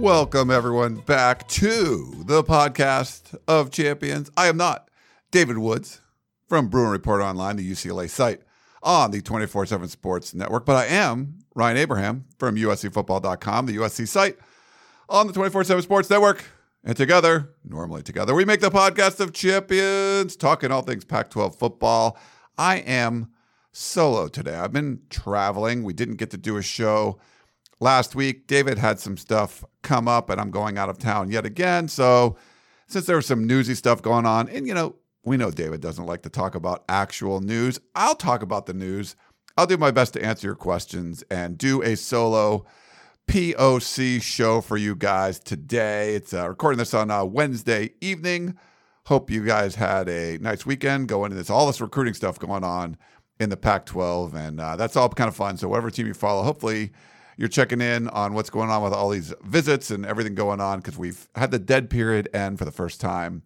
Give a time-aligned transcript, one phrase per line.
[0.00, 4.30] Welcome, everyone, back to the podcast of champions.
[4.34, 4.88] I am not
[5.30, 6.00] David Woods
[6.48, 8.40] from Bruin Report Online, the UCLA site
[8.82, 14.08] on the 24 7 Sports Network, but I am Ryan Abraham from USCFootball.com, the USC
[14.08, 14.38] site
[15.10, 16.46] on the 24 7 Sports Network.
[16.82, 21.56] And together, normally together, we make the podcast of champions, talking all things Pac 12
[21.56, 22.18] football.
[22.56, 23.32] I am
[23.70, 24.54] solo today.
[24.54, 25.84] I've been traveling.
[25.84, 27.18] We didn't get to do a show
[27.80, 28.46] last week.
[28.46, 31.88] David had some stuff come up, and I'm going out of town yet again.
[31.88, 32.36] So,
[32.86, 36.06] since there was some newsy stuff going on, and you know, we know David doesn't
[36.06, 39.16] like to talk about actual news, I'll talk about the news.
[39.56, 42.64] I'll do my best to answer your questions and do a solo
[43.28, 46.14] POC show for you guys today.
[46.14, 48.56] It's uh, recording this on uh, Wednesday evening.
[49.06, 52.64] Hope you guys had a nice weekend going into this, all this recruiting stuff going
[52.64, 52.96] on
[53.38, 54.34] in the Pac 12.
[54.34, 55.56] And uh, that's all kind of fun.
[55.56, 56.90] So, whatever team you follow, hopefully
[57.40, 60.78] you're checking in on what's going on with all these visits and everything going on
[60.78, 63.42] because we've had the dead period end for the first time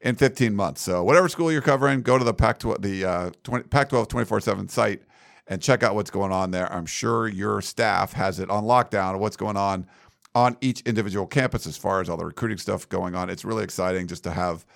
[0.00, 0.80] in 15 months.
[0.82, 4.08] So, whatever school you're covering, go to the Pac 12, the uh, 20, Pac 12
[4.08, 5.02] 24 7 site
[5.46, 6.70] and check out what's going on there.
[6.72, 9.86] I'm sure your staff has it on lockdown what's going on
[10.34, 13.30] on each individual campus as far as all the recruiting stuff going on.
[13.30, 14.66] It's really exciting just to have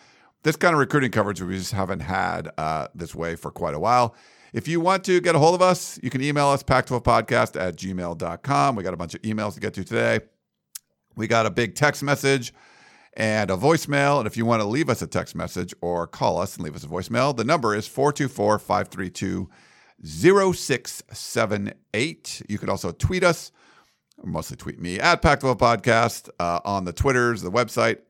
[0.45, 3.81] this kind of recruiting coverage we just haven't had uh, this way for quite a
[3.81, 4.15] while.
[4.53, 7.75] If you want to get a hold of us, you can email us, pac12podcast at
[7.77, 8.77] gmail.com.
[8.77, 10.21] We got a bunch of emails to get to today.
[11.17, 12.53] We got a big text message
[13.15, 14.19] and a voicemail.
[14.19, 16.77] And if you want to leave us a text message or call us and leave
[16.77, 19.49] us a voicemail, the number is 424 532
[20.05, 22.43] 0678.
[22.47, 23.53] You could also tweet us,
[24.23, 28.01] mostly tweet me, at Pac12 Podcast uh, on the Twitters, the website.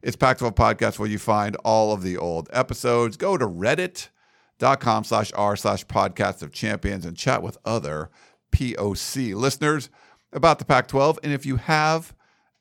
[0.00, 3.16] It's Pac12 Podcast where you find all of the old episodes.
[3.16, 3.46] Go to
[4.58, 8.10] reddit.com slash r slash podcast of champions and chat with other
[8.52, 9.90] POC listeners
[10.32, 11.18] about the Pac 12.
[11.22, 12.14] And if you have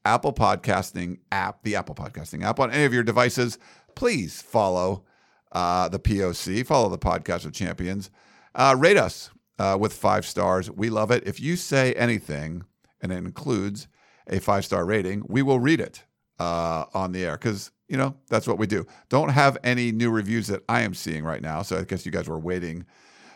[0.05, 3.57] Apple Podcasting app, the Apple Podcasting app on any of your devices,
[3.95, 5.03] please follow
[5.51, 8.09] uh, the POC, follow the podcast of champions.
[8.55, 9.29] Uh, rate us
[9.59, 10.69] uh, with five stars.
[10.71, 11.27] We love it.
[11.27, 12.63] If you say anything,
[13.01, 13.87] and it includes
[14.27, 16.03] a five star rating, we will read it
[16.39, 18.85] uh, on the air because, you know, that's what we do.
[19.09, 21.61] Don't have any new reviews that I am seeing right now.
[21.61, 22.85] So I guess you guys were waiting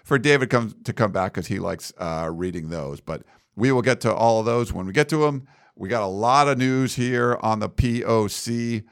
[0.03, 2.99] for David come, to come back because he likes uh, reading those.
[2.99, 3.23] But
[3.55, 5.47] we will get to all of those when we get to them.
[5.75, 8.83] We got a lot of news here on the POC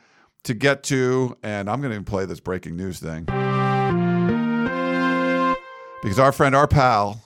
[0.44, 3.26] to get to, and I'm going to play this breaking news thing
[6.02, 7.22] because our friend, our pal,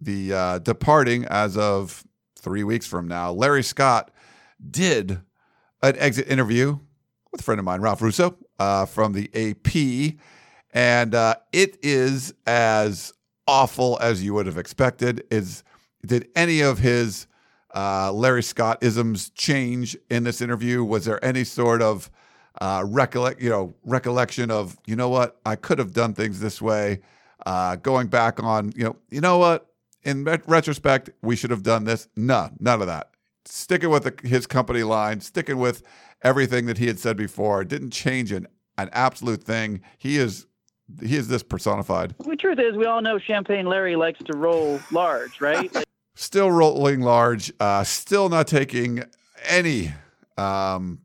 [0.00, 2.04] the uh, departing as of
[2.38, 4.10] three weeks from now, Larry Scott
[4.70, 5.20] did
[5.82, 6.78] an exit interview
[7.32, 10.18] with a friend of mine, Ralph Russo, uh, from the AP,
[10.72, 13.12] and uh, it is as
[13.46, 15.24] awful as you would have expected.
[15.30, 15.62] Is
[16.04, 17.26] did any of his
[17.74, 20.84] uh, Larry Scott isms change in this interview?
[20.84, 22.10] Was there any sort of
[22.60, 26.60] uh, recollect, you know, recollection of, you know what, I could have done things this
[26.60, 27.00] way.
[27.46, 29.70] Uh, going back on, you know, you know what,
[30.02, 32.08] in ret- retrospect, we should have done this.
[32.16, 33.10] No, none of that.
[33.44, 35.82] Sticking with the, his company line, sticking with
[36.22, 38.46] everything that he had said before, didn't change an
[38.76, 39.80] an absolute thing.
[39.98, 40.46] He is
[41.02, 42.14] he is this personified.
[42.24, 45.70] The truth is, we all know Champagne Larry likes to roll large, right?
[46.14, 47.52] Still rolling large.
[47.60, 49.04] Uh, still not taking
[49.46, 49.92] any.
[50.36, 51.02] Um,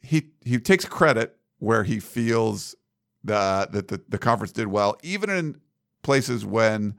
[0.00, 2.74] he he takes credit where he feels
[3.22, 5.60] the, that the, the conference did well, even in
[6.02, 6.94] places when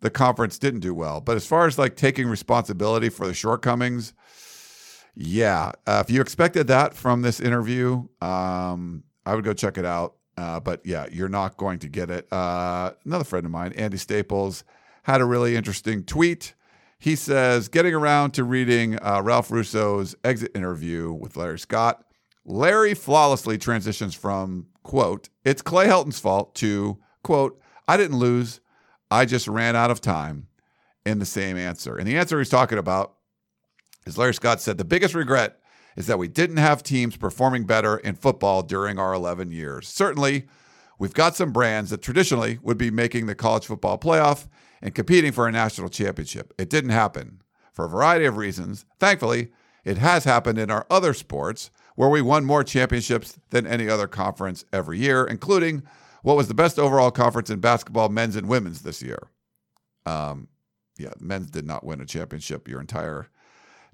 [0.00, 1.20] the conference didn't do well.
[1.20, 4.14] But as far as like taking responsibility for the shortcomings,
[5.14, 9.84] yeah, uh, if you expected that from this interview, um, I would go check it
[9.84, 10.14] out.
[10.36, 12.32] Uh, but yeah, you're not going to get it.
[12.32, 14.64] Uh, another friend of mine, Andy Staples,
[15.02, 16.54] had a really interesting tweet.
[16.98, 22.04] He says, getting around to reading uh, Ralph Russo's exit interview with Larry Scott,
[22.44, 28.60] Larry flawlessly transitions from, quote, it's Clay Helton's fault to, quote, I didn't lose.
[29.10, 30.46] I just ran out of time
[31.04, 31.96] in the same answer.
[31.96, 33.14] And the answer he's talking about
[34.10, 35.60] is Larry Scott said, the biggest regret
[35.96, 39.88] is that we didn't have teams performing better in football during our 11 years.
[39.88, 40.46] Certainly,
[40.98, 44.48] we've got some brands that traditionally would be making the college football playoff
[44.82, 46.52] and competing for a national championship.
[46.58, 47.42] It didn't happen
[47.72, 48.84] for a variety of reasons.
[48.98, 49.50] Thankfully,
[49.84, 54.06] it has happened in our other sports where we won more championships than any other
[54.06, 55.82] conference every year, including
[56.22, 59.28] what was the best overall conference in basketball, men's and women's this year.
[60.06, 60.48] Um,
[60.98, 63.28] yeah, men's did not win a championship your entire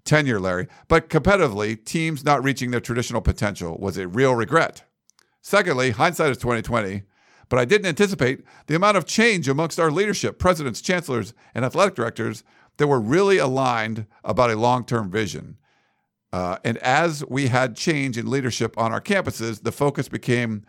[0.06, 0.68] tenure, Larry.
[0.88, 4.84] But competitively, teams not reaching their traditional potential was a real regret.
[5.42, 7.02] Secondly, hindsight is 2020,
[7.48, 11.94] but I didn't anticipate the amount of change amongst our leadership, presidents, chancellors, and athletic
[11.94, 12.42] directors
[12.78, 15.58] that were really aligned about a long-term vision.
[16.32, 20.64] Uh, and as we had change in leadership on our campuses, the focus became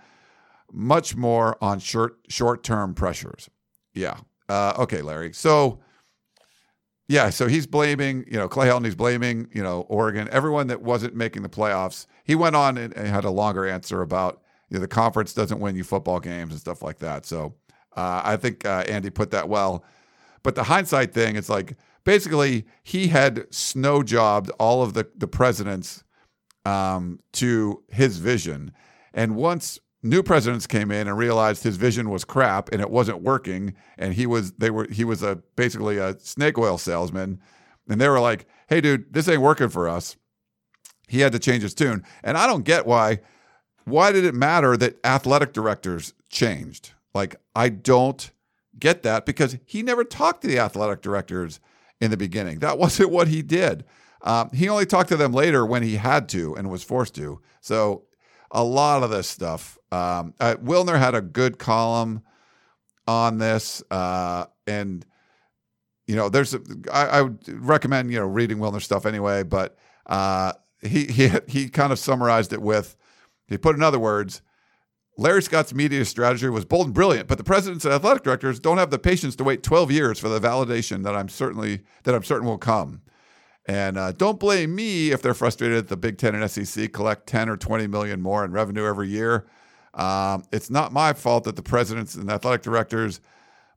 [0.72, 3.50] much more on short short-term pressures.
[3.94, 4.18] Yeah.
[4.48, 5.34] Uh, okay, Larry.
[5.34, 5.80] So
[7.08, 10.82] yeah, so he's blaming, you know, Clay Helton, he's blaming, you know, Oregon, everyone that
[10.82, 12.06] wasn't making the playoffs.
[12.26, 15.60] He went on and, and had a longer answer about, you know, the conference doesn't
[15.60, 17.26] win you football games and stuff like that.
[17.26, 17.56] So
[17.96, 19.86] uh, I think uh, Andy put that well.
[20.44, 25.28] But the hindsight thing, it's like basically he had snow jobbed all of the, the
[25.28, 26.04] presidents
[26.66, 28.74] um, to his vision.
[29.14, 33.22] And once new presidents came in and realized his vision was crap and it wasn't
[33.22, 33.74] working.
[33.98, 37.40] And he was they were he was a basically a snake oil salesman.
[37.90, 40.16] And they were like hey dude this ain't working for us.
[41.08, 42.04] He had to change his tune.
[42.24, 43.20] And i don't get why
[43.86, 46.94] why did it matter that athletic directors changed?
[47.14, 48.32] Like i don't
[48.80, 51.60] get that because he never talked to the athletic directors
[52.00, 52.60] in the beginning.
[52.60, 53.86] That wasn't what he did.
[54.22, 57.40] Um, he only talked to them later when he had to and was forced to.
[57.62, 58.07] So
[58.52, 59.78] a lot of this stuff.
[59.92, 62.22] Um, uh, Wilner had a good column
[63.08, 65.06] on this, uh, and
[66.08, 66.62] you know, there's a,
[66.92, 71.70] I, I would recommend you know reading Wilner stuff anyway, but uh, he he he
[71.70, 72.96] kind of summarized it with
[73.48, 74.42] he put in other words.
[75.20, 78.78] Larry Scott's media strategy was bold and brilliant, but the presidents and athletic directors don't
[78.78, 82.24] have the patience to wait 12 years for the validation that I'm certainly that I'm
[82.24, 83.02] certain will come.
[83.68, 87.28] And uh, don't blame me if they're frustrated that the Big Ten and SEC collect
[87.28, 89.46] 10 or 20 million more in revenue every year.
[89.94, 93.20] Um, it's not my fault that the presidents and athletic directors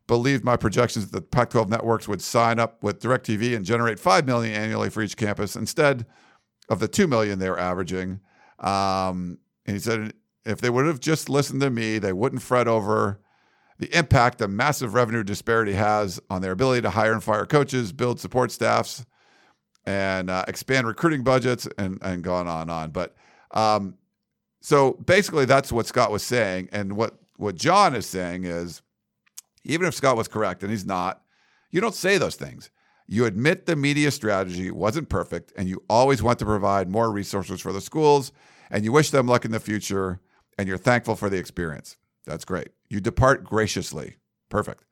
[0.06, 4.26] believed my projections that the Pac-12 networks would sign up with DirecTV and generate 5
[4.26, 6.06] million annually for each campus instead
[6.68, 8.20] of the 2 million they were averaging.
[8.58, 10.12] Um, and he said
[10.44, 13.20] if they would have just listened to me, they wouldn't fret over
[13.78, 17.92] the impact the massive revenue disparity has on their ability to hire and fire coaches,
[17.92, 19.06] build support staffs,
[19.86, 22.90] and uh, expand recruiting budgets and and going on and on.
[22.90, 23.14] But
[23.52, 23.94] um,
[24.60, 28.82] so basically, that's what Scott was saying, and what what Jon is saying is,
[29.64, 31.22] even if Scott was correct, and he's not,
[31.70, 32.70] you don't say those things.
[33.06, 37.60] You admit the media strategy wasn't perfect, and you always want to provide more resources
[37.60, 38.30] for the schools,
[38.70, 40.20] and you wish them luck in the future,
[40.58, 41.96] and you're thankful for the experience.
[42.26, 42.68] That's great.
[42.88, 44.16] You depart graciously.
[44.48, 44.84] Perfect.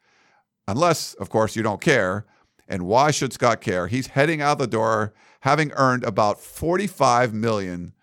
[0.67, 2.27] Unless, of course, you don't care
[2.69, 3.87] and why should Scott care?
[3.87, 7.95] He's heading out the door having earned about 45 million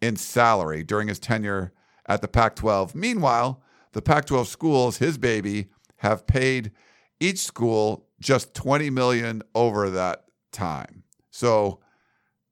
[0.00, 1.72] in salary during his tenure
[2.06, 2.94] at the Pac-12.
[2.94, 3.62] Meanwhile,
[3.92, 6.72] the Pac-12 schools, his baby, have paid
[7.18, 11.02] each school just 20 million over that time.
[11.30, 11.80] So,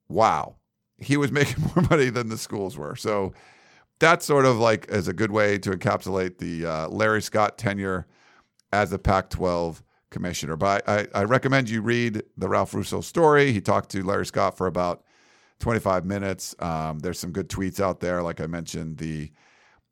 [0.07, 0.57] wow.
[0.97, 2.95] He was making more money than the schools were.
[2.95, 3.33] So,
[3.99, 8.07] that's sort of like is a good way to encapsulate the uh, Larry Scott tenure
[8.71, 10.55] as a Pac 12 commissioner.
[10.55, 13.51] But I, I, recommend you read the Ralph Russo story.
[13.51, 15.03] He talked to Larry Scott for about
[15.59, 16.55] 25 minutes.
[16.59, 19.31] Um, there's some good tweets out there, like I mentioned, the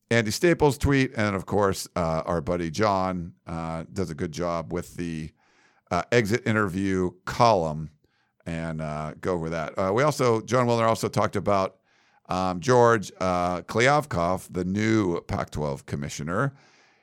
[0.10, 4.72] Andy Staples tweet, and of course, uh, our buddy Jon uh, does a good job
[4.72, 5.32] with the
[5.92, 7.90] uh, exit interview column,
[8.46, 9.78] and uh, go over that.
[9.78, 11.76] Uh, we also, Jon Wilner also talked about
[12.30, 16.54] um, George uh, Kliavkoff, the new Pac-12 commissioner.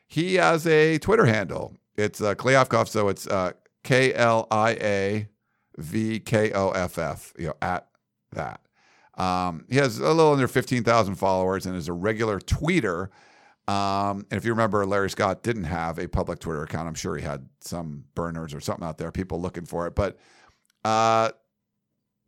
[0.06, 5.28] He has a Twitter handle it's uh, Kliavkoff, so it's uh, K L I A
[5.76, 7.32] V K O F F.
[7.38, 7.86] You know, at
[8.32, 8.60] that.
[9.16, 13.08] Um, he has a little under fifteen thousand followers and is a regular tweeter.
[13.66, 16.86] Um, and if you remember, Larry Scott didn't have a public Twitter account.
[16.86, 19.94] I'm sure he had some burners or something out there, people looking for it.
[19.94, 20.18] But
[20.84, 21.30] uh,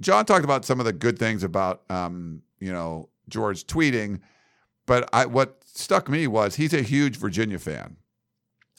[0.00, 4.20] Jon talked about some of the good things about um, you know George tweeting.
[4.87, 7.96] But I, what stuck me was he's a huge Virginia fan.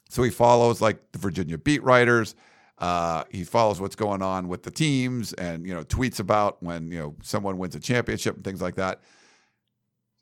[0.09, 2.35] So he follows like the Virginia beat writers.
[2.77, 6.91] Uh, he follows what's going on with the teams and you know tweets about when
[6.91, 9.01] you know someone wins a championship and things like that.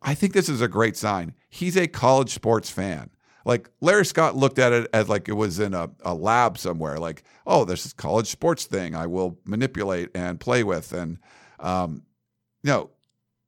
[0.01, 1.33] I think this is a great sign.
[1.49, 3.09] He's a college sports fan.
[3.43, 6.97] Like Larry Scott looked at it as like it was in a, a lab somewhere.
[6.97, 10.93] Like, oh, this college sports thing I will manipulate and play with.
[10.93, 11.19] And
[11.59, 12.03] um,
[12.63, 12.89] you know,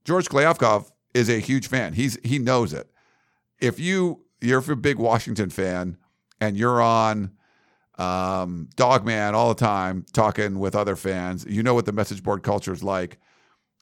[0.04, 1.94] George Kliavkoff is a huge fan.
[1.94, 2.90] He's he knows it.
[3.60, 5.98] If you you're a big Washington fan
[6.40, 7.32] and you're on
[7.98, 12.44] um, Dawgman all the time talking with other fans, you know what the message board
[12.44, 13.18] culture is like.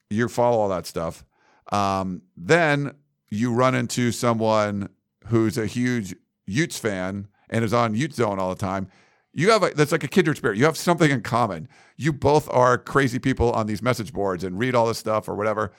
[0.10, 1.26] You follow all that stuff.
[1.72, 2.96] Um, then
[3.30, 4.90] you run into someone
[5.28, 8.88] who's a huge Utes fan and is on Ute Zone all the time.
[9.34, 10.58] You have a, that's like a kindred spirit.
[10.58, 11.68] You have something in common.
[11.98, 15.36] You both are crazy people on these message boards and read all this stuff or
[15.36, 15.74] whatever.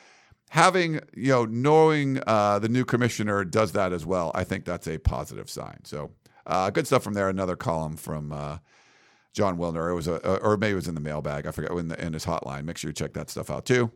[0.51, 4.31] Having you know, knowing uh, the new commissioner does that as well.
[4.35, 5.79] I think that's a positive sign.
[5.85, 6.11] So
[6.47, 7.29] uh, good stuff from there.
[7.29, 8.59] Another column from uh,
[9.33, 9.91] Jon Wilner.
[9.91, 11.47] It was a, or maybe it was in the mailbag.
[11.47, 12.65] I forgot in, the, in his hotline.
[12.65, 13.91] Make sure you check that stuff out too.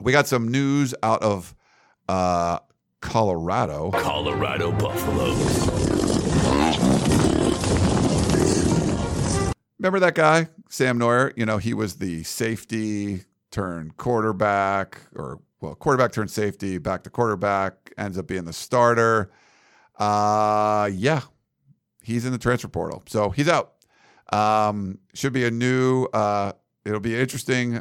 [0.00, 1.54] We got some news out of
[2.08, 2.60] uh,
[3.00, 3.90] Colorado.
[3.90, 5.68] Colorado Buffaloes.
[9.78, 11.32] Remember that guy, Sam Noyer?
[11.36, 17.10] You know, he was the safety turned quarterback, or well, quarterback turned safety, back to
[17.10, 19.30] quarterback, ends up being the starter.
[19.96, 21.22] Uh, yeah,
[22.08, 23.74] he's in the transfer portal, so he's out.
[24.32, 26.06] Um, should be a new.
[26.06, 26.52] Uh,
[26.84, 27.80] it'll be an interesting,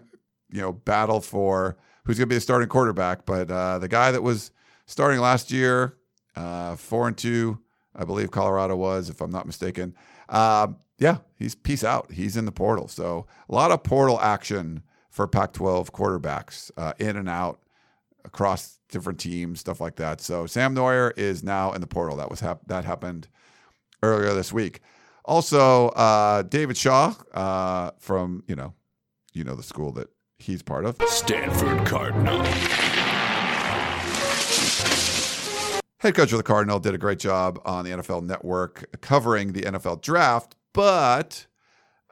[0.52, 3.26] you know, battle for who's going to be the starting quarterback.
[3.26, 4.52] But uh, the guy that was
[4.86, 5.98] starting last year,
[6.36, 7.60] uh, four and two,
[7.96, 9.96] I believe Colorado was, if I'm not mistaken.
[10.30, 10.68] Uh,
[11.00, 12.12] yeah, he's peace out.
[12.12, 12.88] He's in the portal.
[12.88, 17.60] So a lot of portal action for Pac-12 quarterbacks, uh, in and out
[18.26, 20.22] across different teams, stuff like that.
[20.22, 22.18] So Sam Noyer is now in the portal.
[22.18, 23.28] That was hap- that happened
[24.04, 24.82] earlier this week.
[25.26, 28.74] Also, uh, David Shaw uh, from you know,
[29.34, 30.98] you know the school that he's part of.
[31.08, 32.44] Stanford Cardinal.
[36.00, 39.64] Head coach of the Cardinal did a great job on the NFL Network covering the
[39.64, 41.48] NFL draft, but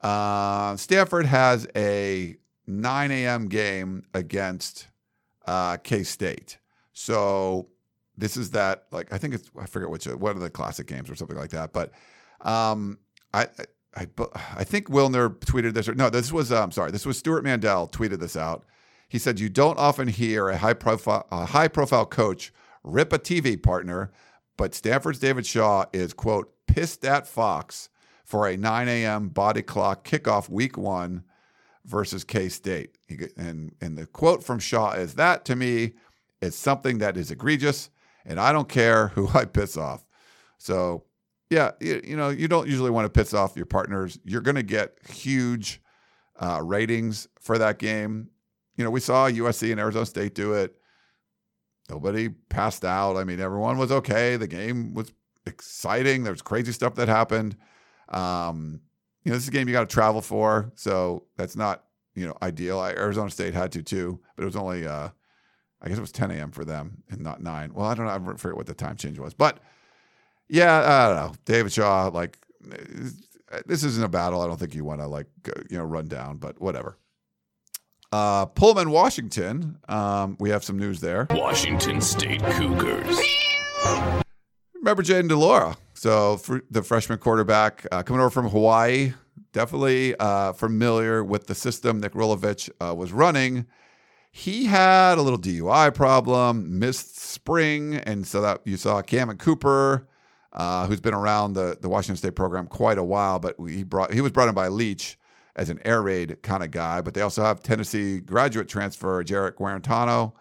[0.02, 2.36] uh, Stanford has a
[2.68, 3.48] 9 a.m.
[3.48, 4.88] game against
[5.46, 6.58] uh, K State.
[6.94, 7.68] So
[8.18, 11.10] this is that like I think it's I forget which one of the classic games
[11.10, 11.74] or something like that.
[11.74, 11.92] But
[12.42, 13.00] um,
[13.34, 13.48] I,
[13.96, 14.08] I
[14.56, 17.44] I think Wilner tweeted this or no, this was I'm um, sorry, this was Stewart
[17.44, 18.66] Mandel tweeted this out.
[19.08, 22.52] He said you don't often hear a high profile a high profile coach
[22.84, 24.12] rip a TV partner,
[24.58, 27.90] but Stanford's David Shaw is quote pissed at Fox
[28.24, 29.30] for a 9 a.m.
[29.30, 31.24] body clock kickoff week one
[31.86, 32.98] versus K State.
[33.38, 35.94] And, and the quote from Shaw is that to me
[36.42, 37.90] is something that is egregious,
[38.26, 40.06] and I don't care who I piss off.
[40.58, 41.04] So,
[41.50, 44.20] yeah, you, you know, you don't usually want to piss off your partners.
[44.24, 45.82] You're going to get huge
[46.40, 48.30] uh, ratings for that game.
[48.78, 50.76] You know, we saw USC and Arizona State do it.
[51.90, 53.16] Nobody passed out.
[53.16, 54.38] I mean, everyone was okay.
[54.38, 55.14] The game was
[55.46, 56.24] exciting.
[56.24, 57.56] There's crazy stuff that happened.
[58.10, 58.82] Um,
[59.24, 61.84] you know, this is a game you got to travel for, so that's not
[62.16, 62.84] you know ideal.
[62.84, 65.10] Arizona State had to too, but it was only uh,
[65.86, 66.52] I guess it was 10 a.m.
[66.52, 67.72] for them and not nine.
[67.74, 68.34] Well, I don't know.
[68.34, 69.60] I forget what the time change was, but
[70.50, 71.36] yeah, I don't know.
[71.46, 72.40] David Shaw, like
[73.66, 74.42] this isn't a battle.
[74.42, 75.28] I don't think you want to like
[75.70, 76.98] you know run down, but whatever.
[78.12, 79.78] Uh, Pullman, Washington.
[79.88, 81.28] Um, we have some news there.
[81.32, 83.20] Washington State Cougars.
[84.74, 85.78] Remember Jayden de Laura?
[85.94, 86.38] So
[86.70, 89.14] the freshman quarterback uh, coming over from Hawaii,
[89.52, 93.66] definitely uh, familiar with the system Nick Rolovich uh, was running.
[94.38, 100.10] He had a little DUI problem, missed spring, and so that you saw Cammon Cooper,
[100.52, 104.12] uh, who's been around the, the Washington State program quite a while, but he brought
[104.12, 105.18] he was brought in by Leach
[105.56, 107.00] as an air raid kind of guy.
[107.00, 110.34] But they also have Tennessee graduate transfer Jarrett Guarantano.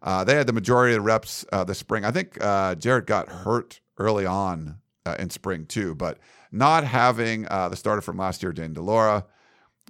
[0.00, 2.04] Uh, they had the majority of the reps uh, this spring.
[2.04, 5.96] I think uh, got hurt early on uh, in spring too.
[5.96, 6.18] But
[6.52, 9.26] not having uh, the starter from last year, Jayden de Laura,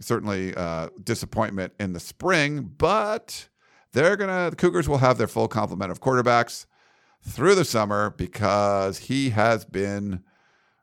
[0.01, 2.73] certainly uh, disappointment in the spring.
[2.77, 3.49] But
[3.93, 6.67] they're gonna the Cougars will have their full complement of quarterbacks
[7.23, 10.23] through the summer because he has been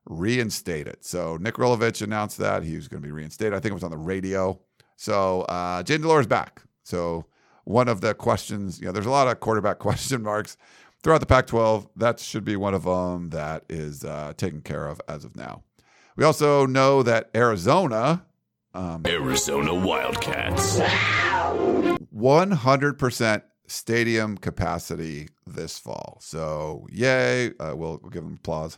[0.06, 0.98] reinstated.
[1.02, 3.54] So Nick Rolovich announced that he was going to be reinstated.
[3.54, 4.60] I think it was on the radio.
[4.96, 6.64] So uh, Jayden de Laura is back.
[6.84, 7.26] So
[7.64, 10.58] one of the questions, you know, there's a lot of quarterback question marks
[11.04, 11.90] throughout the Pac 12.
[11.96, 15.64] That should be one of them that is uh, taken care of as of now.
[16.16, 18.26] We also know that Arizona.
[18.74, 20.80] Um, Arizona Wildcats.
[22.16, 26.20] 100% stadium capacity this fall.
[26.22, 27.48] So, yay.
[27.60, 28.78] Uh, we'll, we'll give them applause.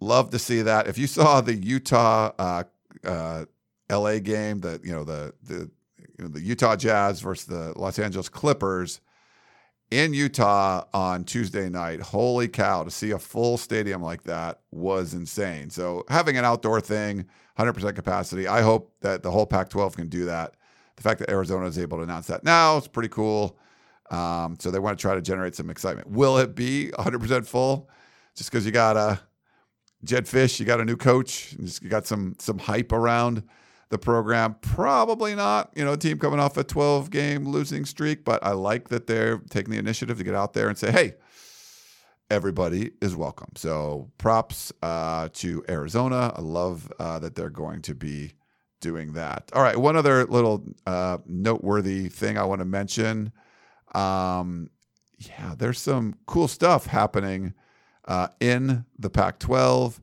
[0.00, 0.86] Love to see that.
[0.86, 2.64] If you saw the Utah uh,
[3.04, 3.44] uh,
[3.90, 5.70] LA game, the you know the the
[6.18, 9.02] you know, the Utah Jazz versus the Los Angeles Clippers,
[9.90, 12.00] in Utah on Tuesday night.
[12.00, 15.70] Holy cow, to see a full stadium like that was insane.
[15.70, 17.26] So, having an outdoor thing,
[17.58, 20.54] 100% capacity, I hope that the whole Pac 12 can do that
[21.00, 23.56] the fact that Arizona is able to announce that now is pretty cool.
[24.10, 26.10] Um, so they want to try to generate some excitement.
[26.10, 27.88] Will it be 100% full?
[28.36, 29.18] Just because you got a
[30.04, 33.42] Jedd Fisch, you got a new coach, you got some some hype around
[33.90, 34.56] the program.
[34.62, 35.70] Probably not.
[35.74, 39.06] You know, a team coming off a 12 game losing streak, but I like that
[39.06, 41.14] they're taking the initiative to get out there and say, hey,
[42.30, 43.50] everybody is welcome.
[43.56, 46.32] So props uh, to Arizona.
[46.34, 48.32] I love uh, that they're going to be
[48.80, 49.50] doing that.
[49.52, 53.32] All right, one other little uh, noteworthy thing I want to mention.
[53.94, 54.70] Um,
[55.18, 57.54] yeah, there's some cool stuff happening
[58.06, 60.00] uh, in the Pac 12.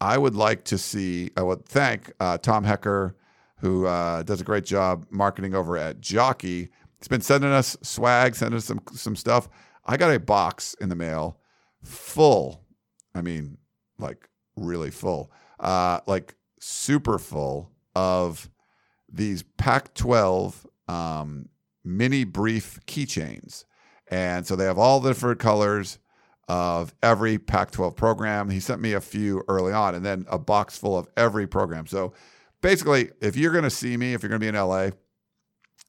[0.00, 3.16] I would like to see, I would thank uh, Tom Hecker,
[3.60, 6.68] who uh, does a great job marketing over at Jockey.
[6.98, 9.48] He's been sending us swag, sending us some, some stuff.
[9.84, 11.38] I got a box in the mail
[11.82, 12.64] full.
[13.14, 13.58] I mean,
[13.98, 18.50] like really full, uh, like super full of
[19.10, 21.48] these Pac 12 um,
[21.84, 23.64] mini brief keychains.
[24.10, 25.98] And so they have all the different colors
[26.48, 28.48] of every Pac 12 program.
[28.50, 31.86] He sent me a few early on and then a box full of every program.
[31.86, 32.12] So
[32.60, 34.90] basically, if you're going to see me, if you're going to be in LA,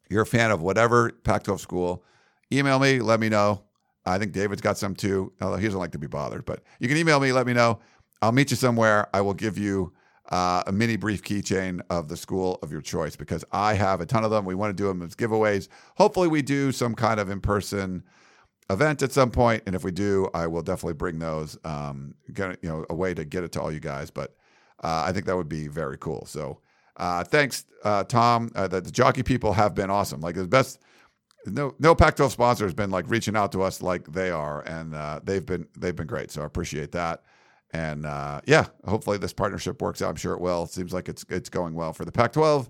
[0.10, 2.04] you're a fan of whatever Pac 12 school,
[2.52, 3.64] email me, let me know.
[4.06, 6.46] I think David's got some too, although he doesn't like to be bothered.
[6.46, 7.80] But you can email me, let me know.
[8.22, 9.08] I'll meet you somewhere.
[9.14, 9.94] I will give you
[10.30, 14.06] uh, a mini brief keychain of the school of your choice because I have a
[14.06, 14.46] ton of them.
[14.46, 15.68] We want to do them as giveaways.
[15.98, 18.04] Hopefully, we do some kind of in person
[18.70, 21.58] event at some point, and if we do, I will definitely bring those.
[21.64, 24.36] Um, get you know a way to get it to all you guys, but
[24.84, 26.26] uh, I think that would be very cool.
[26.26, 26.60] So.
[27.00, 28.52] Uh, thanks, uh, Tom.
[28.54, 30.20] Uh, the, the jockey people have been awesome.
[30.20, 30.80] Like the best,
[31.46, 34.94] no no Pac-12 sponsor has been like reaching out to us like they are, and
[34.94, 36.30] uh, they've been they've been great.
[36.30, 37.24] So I appreciate that.
[37.72, 40.10] And uh, yeah, hopefully this partnership works out.
[40.10, 40.64] I'm sure it will.
[40.64, 42.68] It seems like it's it's going well for the Pac-12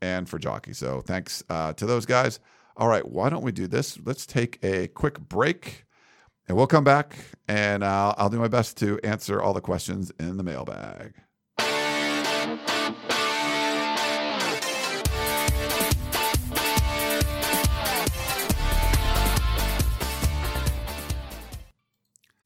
[0.00, 0.72] and for Jockey.
[0.72, 2.40] So thanks to those guys.
[2.76, 3.98] All right, why don't we do this?
[4.06, 5.84] Let's take a quick break,
[6.48, 7.14] and we'll come back,
[7.46, 11.12] and uh, I'll do my best to answer all the questions in the mailbag.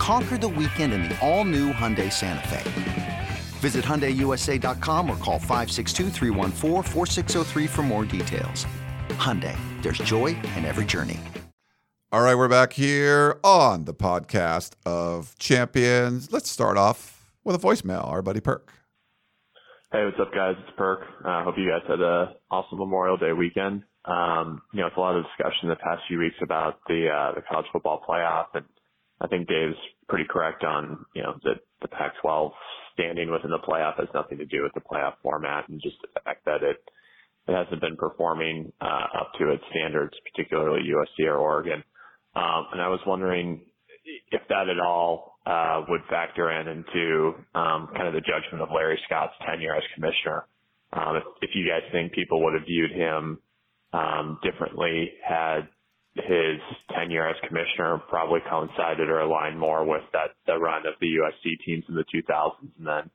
[0.00, 3.28] Conquer the weekend in the all new Hyundai Santa Fe.
[3.60, 6.08] Visit HyundaiUSA.com or call 562
[7.68, 8.66] for more details.
[9.10, 11.20] Hyundai, there's joy in every journey.
[12.12, 16.32] All right, we're back here on the podcast of champions.
[16.32, 18.08] Let's start off with a voicemail.
[18.08, 18.72] Our buddy Perk.
[19.92, 20.54] Hey, what's up, guys?
[20.60, 21.00] It's Perk.
[21.26, 23.82] I uh, hope you guys had a awesome Memorial Day weekend.
[24.06, 27.34] Um, you know, it's a lot of discussion the past few weeks about the uh,
[27.34, 28.64] the college football playoff, and
[29.20, 29.76] I think Dave's
[30.08, 32.52] pretty correct on you know that the Pac-12
[32.94, 36.20] standing within the playoff has nothing to do with the playoff format and just the
[36.20, 36.76] fact that it
[37.48, 41.82] it hasn't been performing uh, up to its standards, particularly USC or Oregon.
[42.36, 43.62] Um, and I was wondering
[44.30, 48.68] if that at all uh, would factor in into um, kind of the judgment of
[48.74, 50.46] Larry Scott's tenure as commissioner.
[50.92, 53.38] Um, if, if you guys think people would have viewed him
[53.92, 55.68] um, differently had
[56.26, 56.60] his
[56.94, 61.64] tenure as commissioner probably coincided or aligned more with that the run of the USC
[61.64, 63.10] teams in the 2000s, and then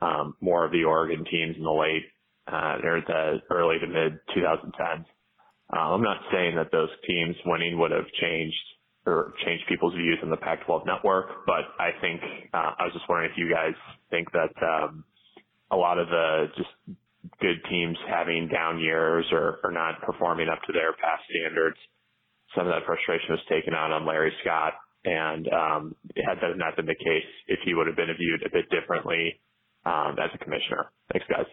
[0.00, 2.04] um, more of the Oregon teams in the late
[2.50, 5.04] uh, or the early to mid 2010s.
[5.72, 8.56] Uh, I'm not saying that those teams winning would have changed
[9.06, 12.20] or changed people's views on the Pac-12 network, but I think
[12.52, 13.74] uh, I was just wondering if you guys
[14.10, 15.04] think that um,
[15.70, 16.98] a lot of the just
[17.40, 21.76] good teams having down years or, or not performing up to their past standards
[22.54, 24.74] some of that frustration was taken out on Larry Scott.
[25.04, 28.50] And um, had that not been the case, if he would have been viewed a
[28.50, 29.40] bit differently
[29.86, 30.90] um, as a commissioner.
[31.12, 31.46] Thanks, guys.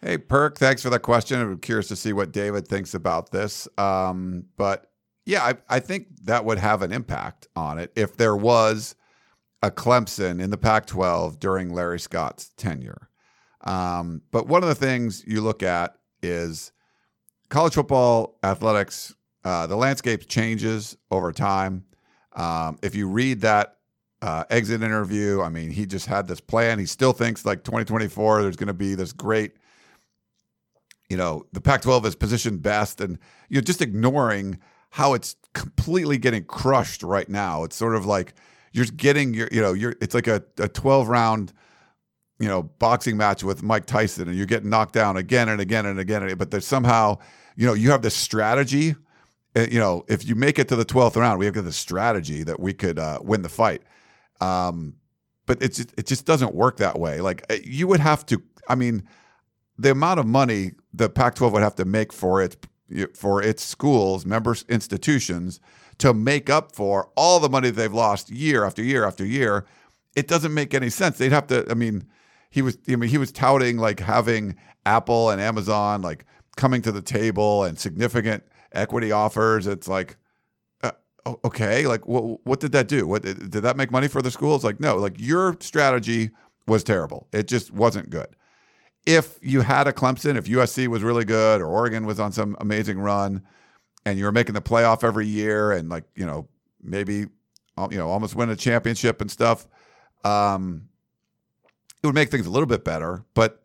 [0.00, 1.40] Hey, Perk, thanks for that question.
[1.40, 3.66] I'm curious to see what David thinks about this.
[3.78, 4.90] Um, but
[5.24, 8.94] yeah, I, I think that would have an impact on it if there was
[9.62, 13.08] a Clemson in the Pac 12 during Larry Scott's tenure.
[13.64, 16.72] Um, but one of the things you look at is
[17.48, 19.14] college football athletics,
[19.46, 21.84] uh, the landscape changes over time.
[22.32, 23.76] Um, if you read that
[24.20, 26.80] uh, exit interview, I mean, he just had this plan.
[26.80, 29.52] He still thinks like 2024, there's going to be this great,
[31.08, 33.00] you know, the Pac 12 is positioned best.
[33.00, 34.58] And you're just ignoring
[34.90, 37.62] how it's completely getting crushed right now.
[37.62, 38.34] It's sort of like
[38.72, 41.52] you're getting your, you know, you're, it's like a, a 12 round,
[42.40, 45.86] you know, boxing match with Mike Tyson and you're getting knocked down again and again
[45.86, 46.34] and again.
[46.36, 47.18] But there's somehow,
[47.54, 48.96] you know, you have this strategy.
[49.56, 52.42] Uh, You know, if you make it to the 12th round, we have the strategy
[52.44, 53.82] that we could uh, win the fight.
[54.40, 54.96] Um,
[55.46, 57.20] but it's it just doesn't work that way.
[57.20, 58.42] Like uh, you would have to.
[58.68, 59.04] I mean,
[59.78, 62.56] the amount of money the Pac-12 would have to make for its
[63.14, 65.60] for its schools, members, institutions,
[65.98, 69.64] to make up for all the money they've lost year after year after year.
[70.14, 71.18] It doesn't make any sense.
[71.18, 71.66] They'd have to.
[71.70, 72.04] I mean,
[72.50, 72.78] he was.
[72.88, 76.24] I mean, he was touting like having Apple and Amazon like
[76.56, 78.42] coming to the table and significant
[78.72, 79.66] equity offers.
[79.66, 80.16] It's like
[81.26, 83.06] uh, okay, like what what did that do?
[83.06, 84.64] What did that make money for the schools?
[84.64, 86.30] Like no, like your strategy
[86.66, 87.28] was terrible.
[87.32, 88.28] It just wasn't good.
[89.06, 92.56] If you had a Clemson, if USC was really good or Oregon was on some
[92.60, 93.42] amazing run
[94.04, 96.48] and you were making the playoff every year and like, you know,
[96.82, 97.26] maybe
[97.90, 99.66] you know, almost win a championship and stuff,
[100.24, 100.88] um
[102.02, 103.64] it would make things a little bit better, but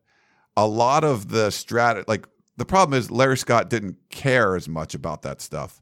[0.57, 2.25] a lot of the strat like
[2.61, 5.81] the problem is Larry Scott didn't care as much about that stuff.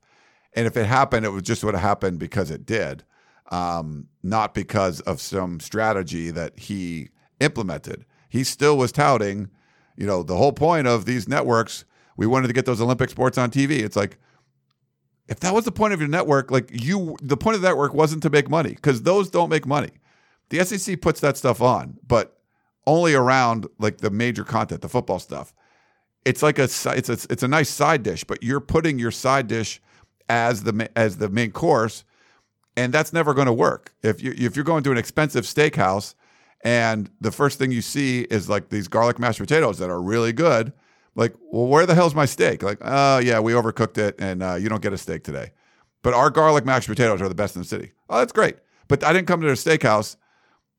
[0.54, 3.04] And if it happened, it was just would have happened because it did,
[3.52, 7.10] um, not because of some strategy that he
[7.42, 8.06] implemented.
[8.30, 9.50] He still was touting,
[9.98, 11.84] you know, the whole point of these networks.
[12.16, 13.80] We wanted to get those Olympic sports on TV.
[13.80, 14.18] It's like,
[15.28, 17.94] if that was the point of your network, like you, the point of the network
[17.94, 19.92] wasn't to make money because those don't make money.
[20.48, 22.40] The SEC puts that stuff on, but
[22.88, 25.54] only around like the major content, the football stuff.
[26.26, 29.48] It's like a it's a, it's a nice side dish, but you're putting your side
[29.48, 29.82] dish
[30.28, 32.04] as the as the main course,
[32.78, 33.94] and that's never going to work.
[34.04, 36.16] If you if you're going to an expensive steakhouse
[36.62, 40.34] and the first thing you see is like these garlic mashed potatoes that are really
[40.34, 40.74] good,
[41.16, 42.64] like, well, where the hell's my steak?
[42.64, 45.52] Like, oh yeah, we overcooked it, and uh, you don't get a steak today.
[46.02, 47.92] But our garlic mashed potatoes are the best in the city.
[48.10, 48.58] Oh, that's great.
[48.88, 50.16] But I didn't come to a steakhouse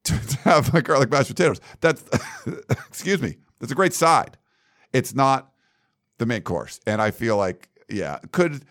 [0.04, 1.60] to, to have my garlic mashed potatoes.
[1.80, 2.04] That's
[2.88, 3.36] excuse me.
[3.58, 4.38] That's a great side.
[4.92, 5.52] It's not
[6.18, 6.80] the main course.
[6.86, 8.64] And I feel like, yeah, could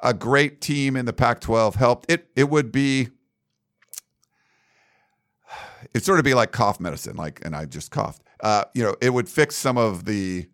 [0.00, 2.06] a great team in the Pac-12 help?
[2.08, 3.08] It it would be
[5.94, 8.22] it'd sort of be like cough medicine, like, and I just coughed.
[8.40, 10.48] Uh, you know, it would fix some of the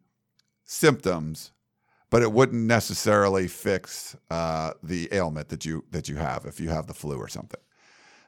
[0.64, 1.52] symptoms,
[2.10, 6.70] but it wouldn't necessarily fix uh, the ailment that you that you have if you
[6.70, 7.60] have the flu or something.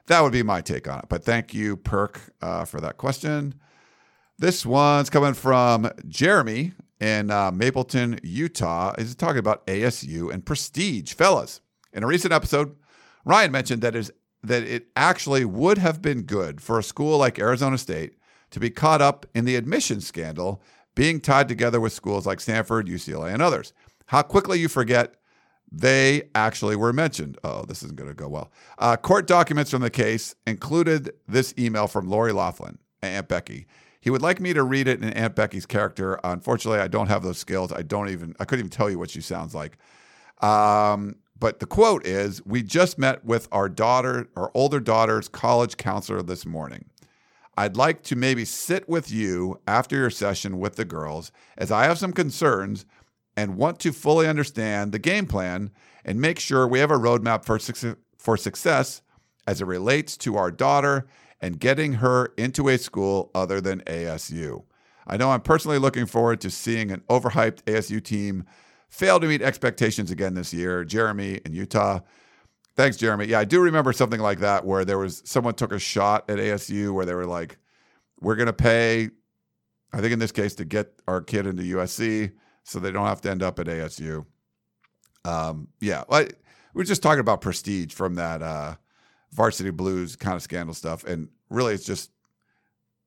[0.07, 1.05] That would be my take on it.
[1.09, 3.55] But thank you, Perk, uh, for that question.
[4.39, 6.71] This one's coming from Jeremy
[7.01, 8.93] in uh, Mapleton, Utah.
[8.97, 11.11] He's talking about ASU and prestige.
[11.11, 11.59] Fellas,
[11.91, 12.77] in a recent episode,
[13.25, 17.37] Ryan mentioned that is that it actually would have been good for a school like
[17.37, 18.13] Arizona State
[18.51, 20.61] to be caught up in the admission scandal
[20.95, 23.73] being tied together with schools like Stanford, UCLA, and others.
[24.05, 25.15] How quickly you forget
[25.69, 27.37] they actually were mentioned.
[27.43, 28.53] Oh, this isn't going to go well.
[28.77, 33.67] Uh, court documents from the case included this email from Lori Loughlin, Aunt Becky.
[34.01, 36.19] He would like me to read it in Aunt Becky's character.
[36.23, 37.71] Unfortunately, I don't have those skills.
[37.71, 39.77] I don't even, I couldn't even tell you what she sounds like.
[40.41, 45.77] Um, but the quote is We just met with our daughter, our older daughter's college
[45.77, 46.85] counselor this morning.
[47.57, 51.83] I'd like to maybe sit with you after your session with the girls, as I
[51.83, 52.85] have some concerns
[53.35, 55.71] and want to fully understand the game plan
[56.05, 57.59] and make sure we have a roadmap for,
[58.17, 59.01] for success
[59.45, 61.05] as it relates to our daughter
[61.41, 64.63] and getting her into a school other than ASU.
[65.07, 68.45] I know I'm personally looking forward to seeing an overhyped ASU team
[68.89, 70.83] fail to meet expectations again this year.
[70.83, 71.99] Jeremy in Utah.
[72.75, 73.25] Thanks, Jeremy.
[73.25, 76.37] Yeah, I do remember something like that where there was someone took a shot at
[76.37, 77.57] ASU where they were like,
[78.21, 79.09] we're going to pay,
[79.93, 82.31] I think in this case, to get our kid into USC
[82.63, 84.25] so they don't have to end up at ASU.
[85.25, 86.23] Um, yeah, I,
[86.73, 88.75] we were just talking about prestige from that uh,
[89.31, 91.03] varsity blues kind of scandal stuff.
[91.03, 92.11] And really, it's just,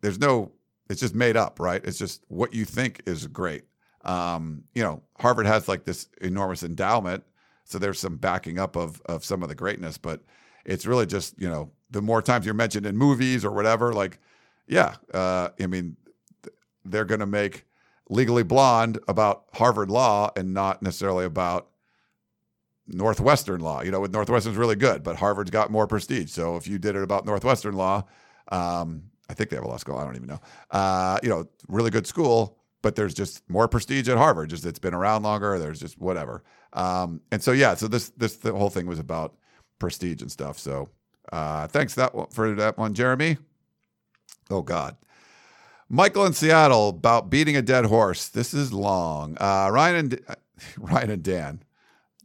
[0.00, 0.52] there's no,
[0.88, 1.84] it's just made up, right?
[1.84, 3.64] It's just what you think is great.
[4.04, 7.24] Um, you know, Harvard has like this enormous endowment,
[7.64, 10.22] so there's some backing up of of some of the greatness, but
[10.64, 14.18] it's really just you know the more times you're mentioned in movies or whatever, like
[14.66, 15.96] yeah, uh, I mean
[16.84, 17.64] they're going to make
[18.08, 21.68] Legally Blonde about Harvard law and not necessarily about
[22.86, 23.82] Northwestern law.
[23.82, 26.30] You know, with Northwestern's really good, but Harvard's got more prestige.
[26.30, 28.04] So if you did it about Northwestern law,
[28.50, 29.96] um, I think they have a law school.
[29.96, 30.40] I don't even know.
[30.70, 34.50] Uh, you know, really good school, but there's just more prestige at Harvard.
[34.50, 35.58] Just it's been around longer.
[35.58, 36.42] There's just whatever.
[36.72, 39.36] Um, and so yeah, so this this the whole thing was about
[39.78, 40.58] prestige and stuff.
[40.58, 40.90] So
[41.32, 43.38] uh, thanks that one, for that one, Jeremy.
[44.50, 44.96] Oh God.
[45.88, 48.28] Michael in Seattle about beating a dead horse.
[48.28, 49.36] This is long.
[49.38, 50.20] Uh, Ryan and
[50.78, 51.62] Ryan and Dan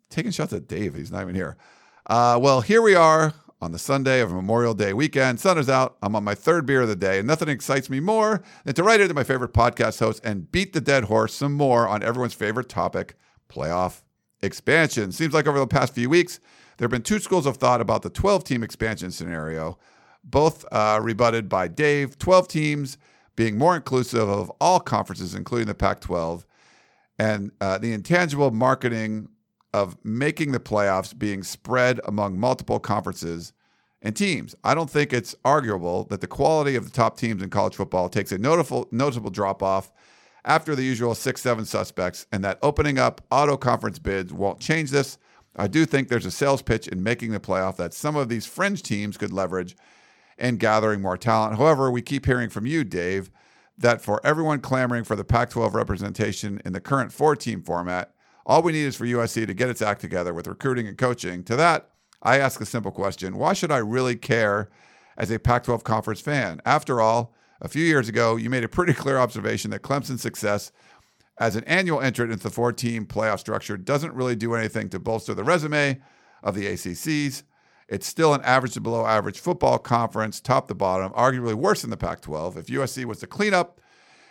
[0.10, 0.96] taking shots at Dave.
[0.96, 1.58] He's not even here.
[2.06, 5.40] Uh, well, here we are on the Sunday of Memorial Day weekend.
[5.40, 5.98] Sun is out.
[6.02, 8.84] I'm on my third beer of the day, and nothing excites me more than to
[8.84, 12.34] write into my favorite podcast host and beat the dead horse some more on everyone's
[12.34, 13.16] favorite topic
[13.50, 14.02] playoff
[14.42, 15.12] expansion.
[15.12, 16.40] Seems like over the past few weeks,
[16.78, 19.80] there have been two schools of thought about the 12 team expansion scenario,
[20.24, 22.20] both uh, rebutted by Dave.
[22.20, 22.98] 12 teams
[23.36, 26.46] being more inclusive of all conferences, including the Pac 12,
[27.18, 29.30] and uh, the intangible marketing
[29.78, 33.54] of making the playoffs being spread among multiple conferences
[34.02, 34.56] and teams.
[34.64, 38.10] I don't think it's arguable that the quality of the top teams in college football
[38.10, 39.92] takes a notable, noticeable drop off
[40.46, 44.92] after the usual six, seven suspects, and that opening up auto conference bids won't change
[44.92, 45.18] this.
[45.56, 48.46] I do think there's a sales pitch in making the playoff that some of these
[48.46, 49.76] fringe teams could leverage
[50.38, 51.58] and gathering more talent.
[51.58, 53.32] However, we keep hearing from you, Dave,
[53.78, 58.12] that for everyone clamoring for the Pac 12 representation in the current four team format,
[58.48, 61.44] all we need is for USC to get its act together with recruiting and coaching.
[61.44, 61.90] To that,
[62.24, 64.70] I ask a simple question Why should I really care
[65.18, 66.62] as a Pac 12 conference fan?
[66.66, 70.72] After all, a few years ago, you made a pretty clear observation that Clemson's success
[71.38, 74.98] as an annual entrant into the four team playoff structure doesn't really do anything to
[74.98, 76.02] bolster the resume
[76.42, 77.44] of the ACCs.
[77.90, 81.90] It's still an average to below average football conference, top to bottom, arguably worse than
[81.90, 82.58] the Pac 12.
[82.58, 83.80] If USC was to clean up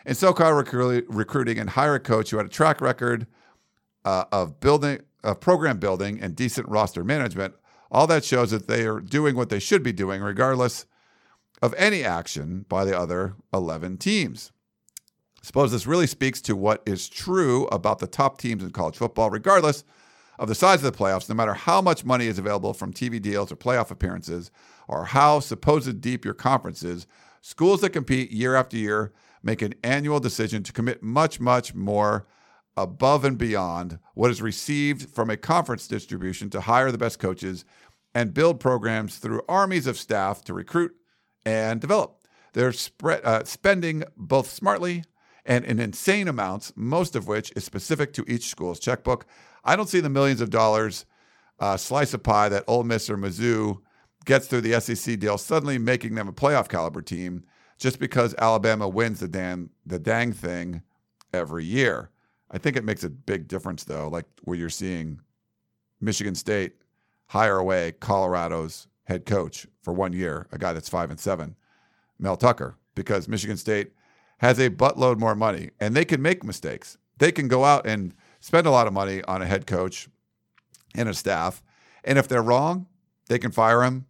[0.06, 3.26] in so called recruiting and hire a coach who had a track record
[4.06, 7.54] uh, of building, of program building and decent roster management,
[7.90, 10.86] all that shows that they are doing what they should be doing, regardless
[11.60, 14.52] of any action by the other 11 teams.
[15.42, 18.96] I suppose this really speaks to what is true about the top teams in college
[18.96, 19.84] football, regardless
[20.38, 23.20] of the size of the playoffs, no matter how much money is available from TV
[23.20, 24.50] deals or playoff appearances,
[24.86, 27.06] or how supposed deep your conference is,
[27.40, 32.26] schools that compete year after year make an annual decision to commit much, much more
[32.76, 37.64] above and beyond what is received from a conference distribution to hire the best coaches
[38.14, 40.94] and build programs through armies of staff to recruit
[41.44, 42.26] and develop.
[42.52, 45.04] They're uh, spending both smartly
[45.44, 49.26] and in insane amounts, most of which is specific to each school's checkbook.
[49.64, 51.06] I don't see the millions of dollars
[51.58, 53.80] uh, slice of pie that Ole Miss or Mizzou
[54.24, 57.44] gets through the SEC deal suddenly making them a playoff caliber team
[57.78, 60.82] just because Alabama wins the the dang thing
[61.32, 62.10] every year.
[62.50, 65.20] I think it makes a big difference though, like where you're seeing
[66.00, 66.74] Michigan State
[67.28, 71.56] hire away Colorado's head coach for one year, a guy that's five and seven,
[72.18, 73.92] Mel Tucker, because Michigan State
[74.38, 76.98] has a buttload more money and they can make mistakes.
[77.18, 80.08] They can go out and spend a lot of money on a head coach
[80.94, 81.62] and a staff.
[82.04, 82.86] And if they're wrong,
[83.28, 84.06] they can fire him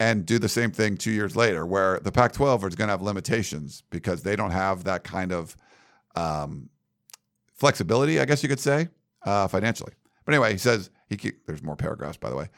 [0.00, 2.92] and do the same thing two years later, where the Pac 12 is going to
[2.92, 5.56] have limitations because they don't have that kind of
[6.16, 6.68] um,
[7.54, 8.88] flexibility, I guess you could say,
[9.24, 9.92] uh, financially.
[10.24, 12.48] But anyway, he says, he keep, there's more paragraphs, by the way.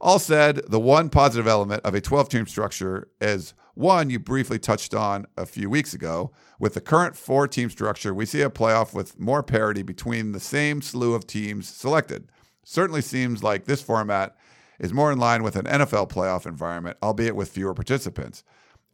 [0.00, 4.58] All said, the one positive element of a 12 team structure is one you briefly
[4.58, 6.32] touched on a few weeks ago.
[6.58, 10.40] With the current four team structure, we see a playoff with more parity between the
[10.40, 12.28] same slew of teams selected.
[12.64, 14.36] Certainly seems like this format
[14.80, 18.42] is more in line with an NFL playoff environment, albeit with fewer participants.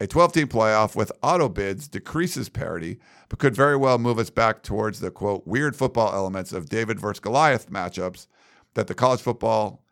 [0.01, 4.31] A 12 team playoff with auto bids decreases parity, but could very well move us
[4.31, 8.29] back towards the quote, weird football elements of David versus Goliath matchups
[8.75, 9.83] that the college football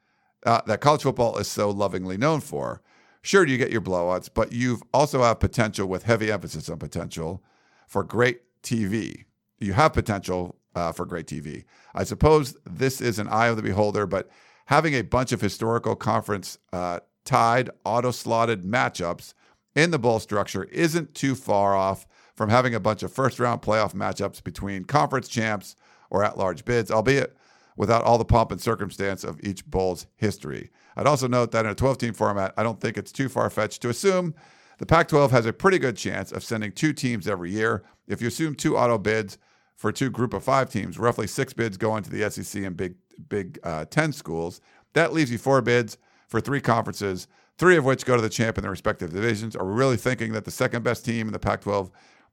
[0.45, 2.81] uh, that college football is so lovingly known for.
[3.23, 7.43] Sure, you get your blowouts, but you've also have potential with heavy emphasis on potential
[7.89, 9.25] for great TV.
[9.59, 11.65] You have potential uh, for great TV.
[11.97, 14.31] I suppose this is an eye of the beholder, but
[14.67, 19.35] having a bunch of historical conference uh, tied, auto slotted matchups
[19.77, 23.63] in the bowl structure isn't too far off from having a bunch of first round
[23.63, 25.77] playoff matchups between conference champs
[26.11, 27.37] or at large bids, albeit
[27.77, 30.71] without all the pomp and circumstance of each bowl's history.
[30.97, 33.51] I'd also note that in a 12 team format, I don't think it's too far
[33.51, 34.35] fetched to assume
[34.79, 37.83] the Pac 12 has a pretty good chance of sending two teams every year.
[38.09, 39.39] If you assume two auto bids
[39.75, 42.95] for two group of five teams, roughly six bids going to the SEC and Big,
[43.29, 44.61] Big uh, 10 schools,
[44.95, 47.27] that leaves you four bids for three conferences,
[47.59, 49.57] three of which go to the champ in their respective divisions.
[49.57, 51.91] Are we really thinking that the second best team in the Pac 12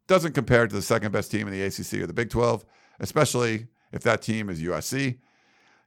[0.07, 2.65] doesn't compare to the second best team in the ACC or the Big 12,
[2.99, 5.17] especially if that team is USC?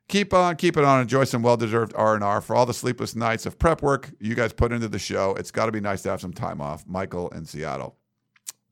[0.09, 1.01] keep on keeping on.
[1.01, 4.73] Enjoy some well-deserved R&R for all the sleepless nights of prep work you guys put
[4.73, 5.35] into the show.
[5.35, 6.85] It's got to be nice to have some time off.
[6.87, 7.97] Michael in Seattle.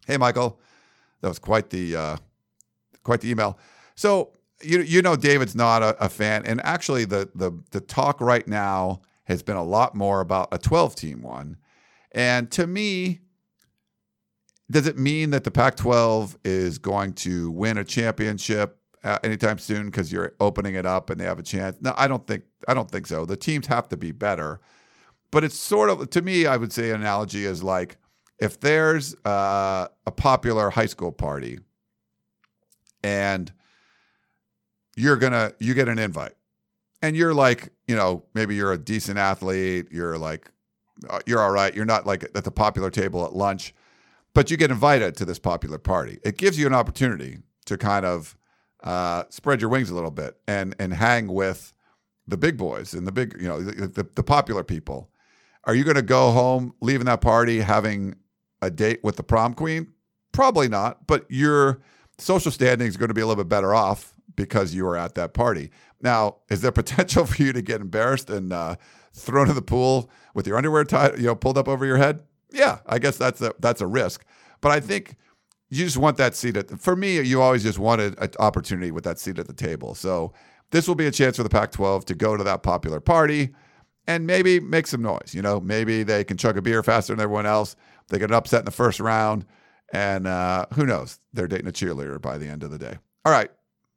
[0.07, 0.61] Hey, Michael.
[1.21, 2.17] That was quite the uh,
[3.03, 3.59] quite the email.
[3.95, 8.21] So you you know David's not a, a fan, and actually the the the talk
[8.21, 11.57] right now has been a lot more about a 12 team one.
[12.13, 13.21] And to me,
[14.71, 19.59] does it mean that the Pac 12 is going to win a championship uh, anytime
[19.59, 21.77] soon because you're opening it up and they have a chance?
[21.81, 23.27] No, I don't think I don't think so.
[23.27, 24.61] The teams have to be better.
[25.31, 27.99] But it's sort of to me, I would say an analogy is like
[28.39, 31.59] if there's uh, a popular high school party
[33.03, 33.53] and
[34.97, 36.35] you're gonna you get an invite
[37.05, 40.51] and you're like you know maybe you're a decent athlete you're like
[41.09, 43.75] uh, you're all right you're not like at the popular table at lunch
[44.35, 46.19] but you get invited to this popular party.
[46.25, 48.37] It gives you an opportunity to kind of
[48.83, 51.73] uh, spread your wings a little bit and and hang with
[52.27, 55.09] the big boys and the big you know the, the, the popular people.
[55.65, 58.17] Are you going to go home leaving that party having
[58.61, 59.93] a date with the prom queen?
[60.33, 61.81] Probably not but your
[62.19, 65.15] social standing is going to be a little bit better off because you were at
[65.15, 65.71] that party.
[66.05, 68.77] Now, is there potential for you to get embarrassed and uh,
[69.13, 72.21] thrown in the pool with your underwear tied, you know, pulled up over your head?
[72.53, 74.25] Yeah, I guess that's a that's a risk.
[74.61, 75.17] But I think
[75.71, 76.79] you just want that seat at.
[76.81, 79.97] For me, you always just wanted an opportunity with that seat at the table.
[79.97, 80.33] So
[80.71, 83.55] this will be a chance for the Pac-12 to go to that popular party
[84.07, 85.33] and maybe make some noise.
[85.33, 87.75] You know, maybe they can chug a beer faster than everyone else.
[88.09, 89.47] They get an upset in the first round,
[89.93, 91.19] and uh, who knows?
[91.33, 92.99] They're dating a cheerleader by the end of the day.
[93.25, 93.51] All right,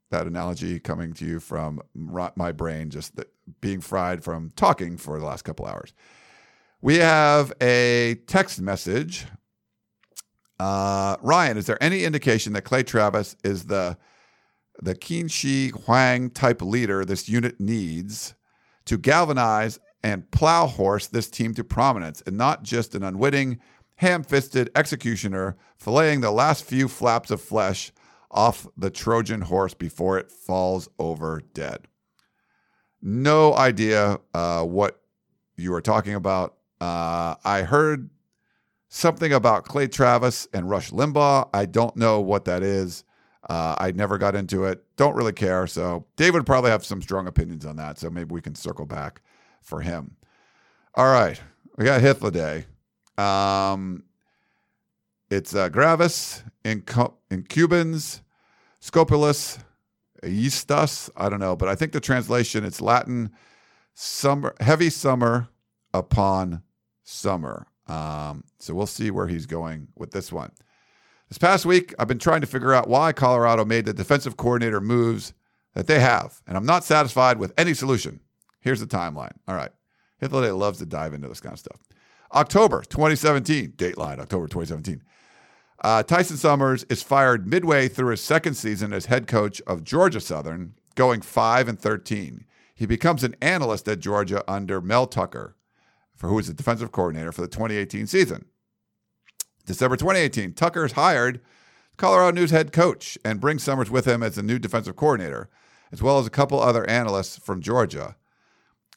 [0.10, 3.20] that analogy coming to you from my brain, just
[3.62, 5.94] being fried from talking for the last couple hours.
[6.82, 9.26] We have a text message.
[10.60, 13.98] Uh, Ryan, is there any indication that Clay Travis is the
[14.80, 18.36] the Qin Shi Huang type leader this unit needs
[18.86, 23.60] to galvanize and plow horse this team to prominence, and not just an unwitting,
[23.96, 27.92] ham-fisted executioner filleting the last few flaps of flesh
[28.32, 31.88] off the Trojan horse before it falls over dead.
[33.02, 35.02] No idea uh, what
[35.56, 36.56] you were talking about.
[36.82, 38.10] Uh, I heard
[38.90, 41.50] something about Clay Travis and Rush Limbaugh.
[41.54, 43.04] I don't know what that is.
[43.50, 44.84] Uh, I never got into it.
[44.98, 45.68] Don't really care.
[45.68, 47.98] So David would probably have some strong opinions on that.
[47.98, 49.22] So maybe we can circle back
[49.62, 50.16] for him.
[50.96, 51.40] All right,
[51.78, 52.66] we got Hythloday.
[53.18, 54.04] Um,
[55.30, 56.84] it's uh, gravis in,
[57.30, 58.22] in Cubans,
[58.82, 59.60] scopulus,
[60.24, 61.10] eastus.
[61.16, 63.32] I don't know, but I think the translation it's Latin,
[63.94, 65.50] summer, heavy summer
[65.94, 66.64] upon
[67.04, 67.68] summer.
[67.88, 70.52] Um, so we'll see where he's going with this one.
[71.30, 74.80] This past week, I've been trying to figure out why Colorado made the defensive coordinator
[74.80, 75.34] moves
[75.74, 78.22] that they have, and I'm not satisfied with any solution.
[78.62, 79.34] Here's the timeline.
[79.48, 79.72] All right.
[80.22, 81.80] Hythloday loves to dive into this kind of stuff.
[82.34, 85.02] October 2017, dateline, October 2017.
[85.84, 90.20] Uh, Tyson Summers is fired midway through his second season as head coach of Georgia
[90.20, 92.46] Southern, going 5 and 13.
[92.74, 95.56] He becomes an analyst at Georgia under Mel Tucker,
[96.16, 98.46] for who is the defensive coordinator for the 2018 season.
[99.66, 101.42] December 2018, Tucker is hired
[101.98, 105.50] Colorado News head coach and brings Summers with him as the new defensive coordinator,
[105.92, 108.16] as well as a couple other analysts from Georgia.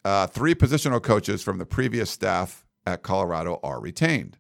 [0.05, 4.38] Uh, three positional coaches from the previous staff at Colorado are retained.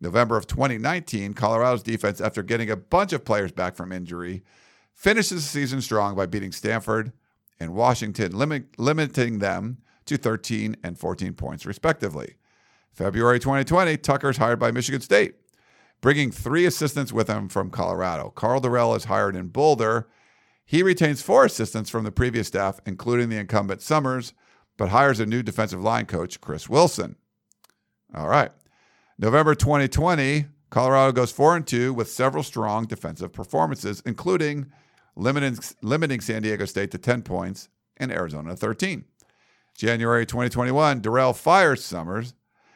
[0.00, 4.42] November of 2019, Colorado's defense, after getting a bunch of players back from injury,
[4.94, 7.12] finishes the season strong by beating Stanford
[7.58, 12.36] and Washington, limit, limiting them to 13 and 14 points, respectively.
[12.92, 15.34] February 2020, Tucker's hired by Michigan State,
[16.00, 18.30] bringing three assistants with him from Colorado.
[18.30, 20.08] Karl Dorrell is hired in Boulder.
[20.64, 24.32] He retains four assistants from the previous staff, including the incumbent Summers,
[24.76, 27.16] but hires a new defensive line coach, Chris Wilson.
[28.14, 28.52] All right.
[29.18, 34.66] November 2020, Colorado goes 4 and 2 with several strong defensive performances, including
[35.16, 39.04] limiting, limiting San Diego State to 10 points and Arizona 13.
[39.76, 42.34] January 2021, Dorrell fires Summers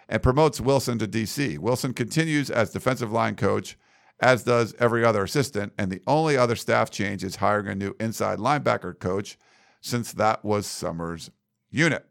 [0.09, 1.59] and promotes Wilson to DC.
[1.59, 3.77] Wilson continues as defensive line coach,
[4.21, 7.95] as does every other assistant, and the only other staff change is hiring a new
[8.01, 9.39] inside linebacker coach,
[9.81, 11.31] since that was Summers'
[11.71, 12.05] unit.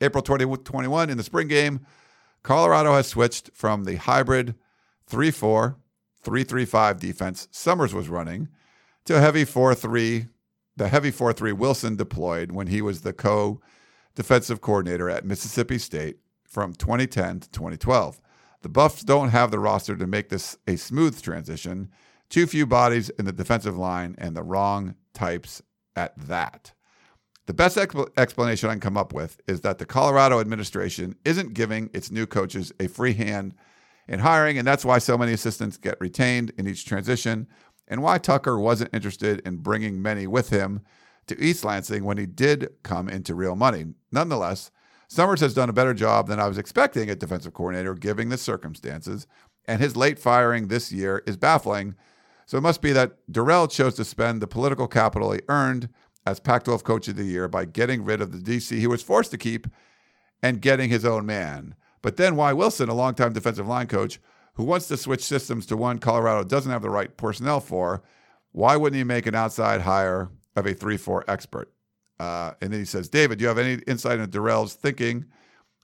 [0.00, 1.86] April 2021, in the spring game,
[2.42, 4.54] Colorado has switched from the hybrid
[5.06, 5.76] 3 4,
[6.22, 8.48] 3 3 5 defense Summers was running
[9.04, 10.26] to a heavy 4 3,
[10.76, 13.60] the heavy 4 3 Wilson deployed when he was the co
[14.14, 18.20] defensive coordinator at Mississippi State from 2010 to 2012.
[18.62, 21.90] The Buffs don't have the roster to make this a smooth transition.
[22.28, 25.62] Too few bodies in the defensive line and the wrong types
[25.96, 26.72] at that.
[27.46, 31.54] The best expl- explanation I can come up with is that the Colorado administration isn't
[31.54, 33.54] giving its new coaches a free hand
[34.06, 37.48] in hiring, and that's why so many assistants get retained in each transition,
[37.88, 40.82] and why Tucker wasn't interested in bringing many with him
[41.26, 43.86] to East Lansing when he did come into real money.
[44.10, 44.70] Nonetheless,
[45.08, 48.38] Summers has done a better job than I was expecting at defensive coordinator, given the
[48.38, 49.26] circumstances,
[49.66, 51.96] and his late firing this year is baffling.
[52.46, 55.90] So it must be that Dorrell chose to spend the political capital he earned
[56.26, 59.02] as Pac 12 Coach of the Year by getting rid of the DC he was
[59.02, 59.66] forced to keep
[60.42, 61.74] and getting his own man.
[62.00, 64.20] But then why Wilson, a longtime defensive line coach
[64.54, 68.02] who wants to switch systems to one Colorado doesn't have the right personnel for,
[68.50, 71.72] why wouldn't he make an outside hire of a 3 4 expert?
[72.20, 75.24] Uh, and then he says, David, do you have any insight into Dorrell's thinking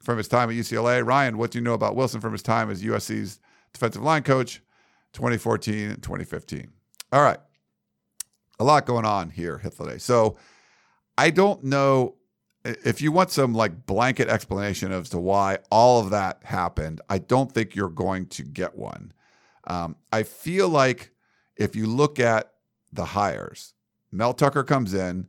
[0.03, 1.05] from his time at UCLA?
[1.05, 3.41] Ryan, what do you know about Wilson from his time as USC's
[3.73, 4.61] defensive line coach,
[5.15, 6.69] 2014 and 2015?
[7.13, 7.39] All right.
[8.59, 10.01] A lot going on here, Hythloday.
[10.01, 10.37] So
[11.17, 12.17] I don't know
[12.65, 17.01] if you want some like blanket explanation as to why all of that happened.
[17.09, 19.13] I don't think you're going to get one.
[19.67, 21.13] Um, I feel like
[21.57, 22.53] if you look at
[22.93, 23.75] the hires,
[24.11, 25.29] Mel Tucker comes in,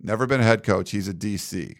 [0.00, 0.90] never been a head coach.
[0.90, 1.76] He's a DC.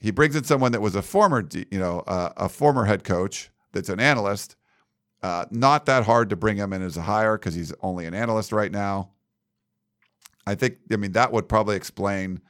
[0.00, 3.50] He brings in someone that was a former, you know, uh, a former head coach
[3.72, 4.56] that's an analyst.
[5.22, 8.14] Uh, not that hard to bring him in as a hire because he's only an
[8.14, 9.10] analyst right now.
[10.46, 12.40] I think, I mean, that would probably explain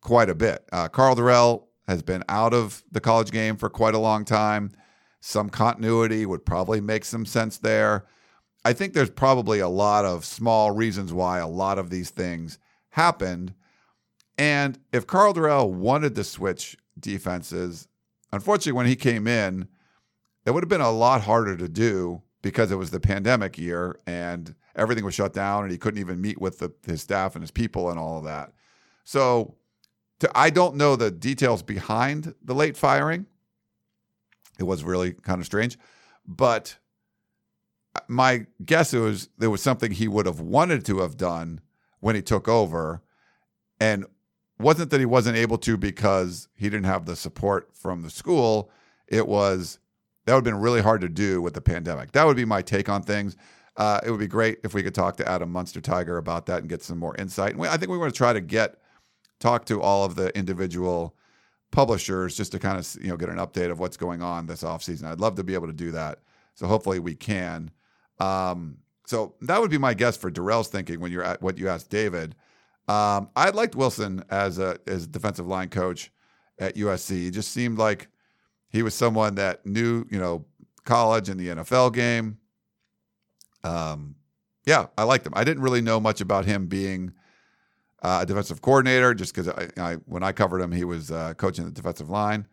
[0.00, 0.64] quite a bit.
[0.72, 4.72] Uh, Karl Dorrell has been out of the college game for quite a long time.
[5.20, 8.06] Some continuity would probably make some sense there.
[8.64, 12.58] I think there's probably a lot of small reasons why a lot of these things
[12.90, 13.54] happened.
[14.38, 17.88] And if Karl Dorrell wanted to switch defenses,
[18.32, 19.68] unfortunately, when he came in,
[20.44, 23.96] it would have been a lot harder to do because it was the pandemic year
[24.06, 27.42] and everything was shut down and he couldn't even meet with the, his staff and
[27.42, 28.52] his people and all of that.
[29.04, 29.56] So
[30.20, 33.26] to, I don't know the details behind the late firing.
[34.58, 35.78] It was really kind of strange,
[36.26, 36.78] but
[37.94, 41.60] uh, my guess was there was something he would have wanted to have done
[42.00, 43.02] when he took over,
[43.80, 44.06] and
[44.58, 48.70] wasn't that he wasn't able to because he didn't have the support from the school.
[49.08, 49.78] It was
[50.24, 52.12] that would have been really hard to do with the pandemic.
[52.12, 53.36] That would be my take on things.
[53.76, 56.68] Uh, it would be great if we could talk to Adam Munsterteiger about that and
[56.68, 57.50] get some more insight.
[57.50, 58.76] And we, I think we want to try to get
[59.38, 61.14] talk to all of the individual
[61.72, 64.62] publishers just to kind of you know get an update of what's going on this
[64.62, 65.04] offseason.
[65.04, 66.20] I'd love to be able to do that.
[66.54, 67.70] So hopefully we can.
[68.18, 71.68] Um, so that would be my guess for Dorrell's thinking when you're at what you
[71.68, 72.34] asked David.
[72.88, 76.10] Um, I liked Wilson as a as defensive line coach
[76.58, 77.10] at USC.
[77.10, 78.08] He just seemed like
[78.70, 80.44] he was someone that knew, you know,
[80.84, 82.38] college and the NFL game.
[83.66, 84.16] Um,
[84.64, 85.32] yeah, I liked him.
[85.36, 87.12] I didn't really know much about him being
[88.02, 91.34] uh, a defensive coordinator, just because I, I, when I covered him, he was uh,
[91.34, 92.46] coaching the defensive line.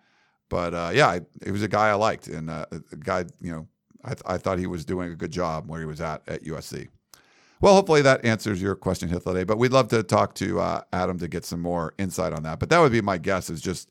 [0.50, 3.68] But uh, yeah, he was a guy I liked, and uh, a guy, you know,
[4.04, 6.44] I, th- I thought he was doing a good job where he was at at
[6.44, 6.90] USC.
[7.62, 9.48] Well, hopefully that answers your question, Hythloday.
[9.48, 12.60] But we'd love to talk to uh, Adam to get some more insight on that.
[12.60, 13.90] But that would be my guess is just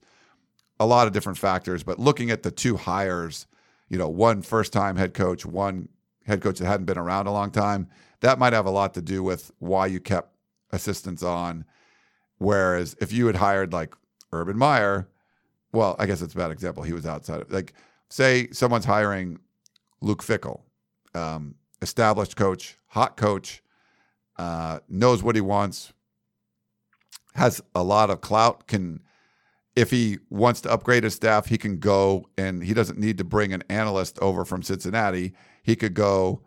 [0.79, 1.83] a lot of different factors.
[1.83, 3.47] But looking at the two hires,
[3.89, 5.89] you know, one first time head coach, one
[6.27, 7.89] head coach that hadn't been around a long time,
[8.21, 10.35] that might have a lot to do with why you kept
[10.71, 11.65] assistants on.
[12.39, 13.95] Whereas if you had hired like
[14.33, 15.09] Urban Meyer,
[15.73, 16.83] well, I guess it's a bad example.
[16.83, 17.73] He was outside of like,
[18.11, 19.39] say someone's hiring
[20.01, 20.63] Luke Fickell,
[21.15, 23.63] um, established coach, hot coach,
[24.37, 25.93] uh, knows what he wants,
[27.35, 29.01] has a lot of clout, can
[29.75, 33.25] if he wants to upgrade his staff, he can go and he doesn't need to
[33.25, 35.33] bring an analyst over from Cincinnati.
[35.63, 36.43] He could go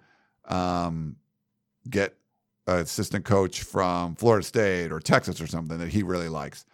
[0.45, 1.15] um,
[1.89, 2.15] get
[2.67, 6.65] an assistant coach from Florida State or Texas or something that he really likes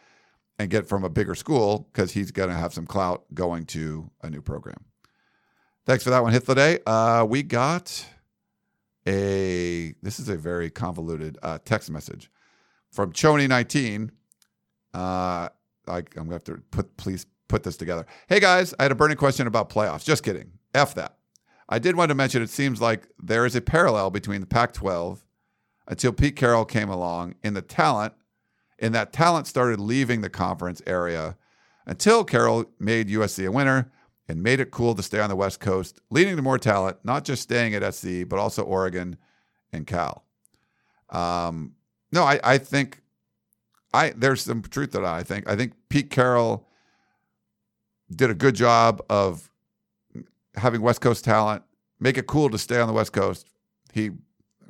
[0.58, 4.10] and get from a bigger school because he's going to have some clout going to
[4.22, 4.86] a new program.
[5.86, 6.80] Thanks for that one, Hythloday.
[6.86, 8.06] Uh, we got
[9.08, 12.30] a, this is a very convoluted uh, text message
[12.92, 14.10] from Choney19.
[14.94, 15.50] Uh,
[15.88, 18.06] I, am gonna have to put please put this together.
[18.28, 20.04] Hey guys, I had a burning question about playoffs.
[20.04, 20.52] Just kidding.
[20.76, 21.18] F that.
[21.72, 25.19] I did want to mention it seems like there is a parallel between the Pac-12
[25.88, 28.13] until Pete Carroll came along in the talent,
[28.78, 31.38] and that talent started leaving the conference area
[31.86, 33.89] until Carroll made USC a winner
[34.28, 37.24] and made it cool to stay on the West Coast, leading to more talent, not
[37.24, 39.17] just staying at SC, but also Oregon
[39.72, 40.26] and Cal.
[41.09, 41.74] Um,
[42.11, 43.01] no, I, I think
[43.93, 45.05] I there's some truth to that.
[45.05, 46.67] I think I think Pete Carroll
[48.13, 49.51] did a good job of
[50.56, 51.64] having West Coast talent,
[51.99, 53.47] make it cool to stay on the West Coast.
[53.93, 54.12] He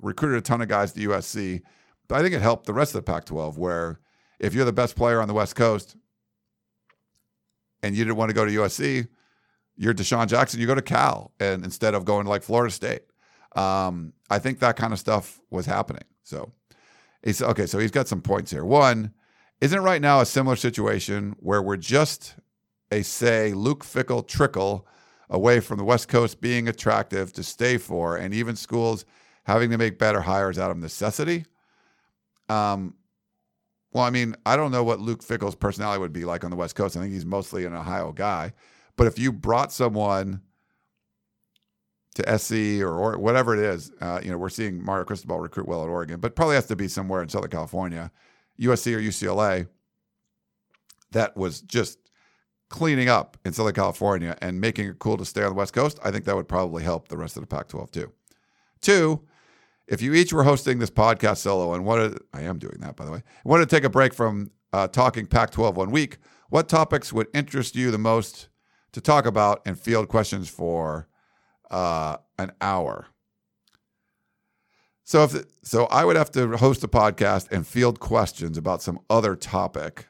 [0.01, 1.61] recruited a ton of guys to USC,
[2.07, 3.99] but I think it helped the rest of the Pac-12 where
[4.39, 5.95] if you're the best player on the West Coast
[7.83, 9.07] and you didn't want to go to USC,
[9.77, 13.03] you're DeSean Jackson, you go to Cal and instead of going to like Florida State.
[13.55, 16.03] Um, I think that kind of stuff was happening.
[16.23, 16.51] So
[17.23, 17.65] he's okay.
[17.65, 18.63] So he's got some points here.
[18.63, 19.13] One,
[19.59, 22.35] isn't it right now a similar situation where we're just
[22.91, 24.87] a say Luke Fickell trickle
[25.31, 29.05] away from the West Coast being attractive to stay for, and even schools
[29.45, 31.45] having to make better hires out of necessity?
[32.49, 32.93] Um,
[33.93, 36.57] well, I mean, I don't know what Luke Fickell's personality would be like on the
[36.57, 36.95] West Coast.
[36.95, 38.53] I think he's mostly an Ohio guy.
[38.97, 40.41] But if you brought someone
[42.15, 45.67] to SC or, or whatever it is, uh, you know, we're seeing Mario Cristobal recruit
[45.67, 48.11] well at Oregon, but probably has to be somewhere in Southern California,
[48.59, 49.67] USC or UCLA,
[51.11, 51.99] that was just
[52.71, 55.99] cleaning up in Southern California and making it cool to stay on the West Coast.
[56.03, 58.11] I think that would probably help the rest of the Pac 12 too.
[58.81, 59.21] Two,
[59.87, 63.05] if you each were hosting this podcast solo and wanted, I am doing that by
[63.05, 66.17] the way, wanted to take a break from uh, talking Pac 12 one week,
[66.49, 68.47] what topics would interest you the most
[68.93, 71.09] to talk about and field questions for
[71.69, 73.07] uh, an hour?
[75.03, 78.99] So if so, I would have to host a podcast and field questions about some
[79.09, 80.07] other topic.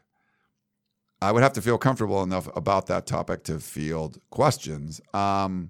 [1.21, 4.99] I would have to feel comfortable enough about that topic to field questions.
[5.13, 5.69] Um,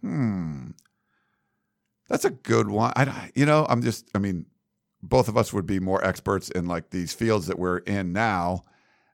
[0.00, 0.70] hmm,
[2.08, 2.92] that's a good one.
[2.96, 4.46] I, you know, I'm just, I mean,
[5.02, 8.64] both of us would be more experts in like these fields that we're in now.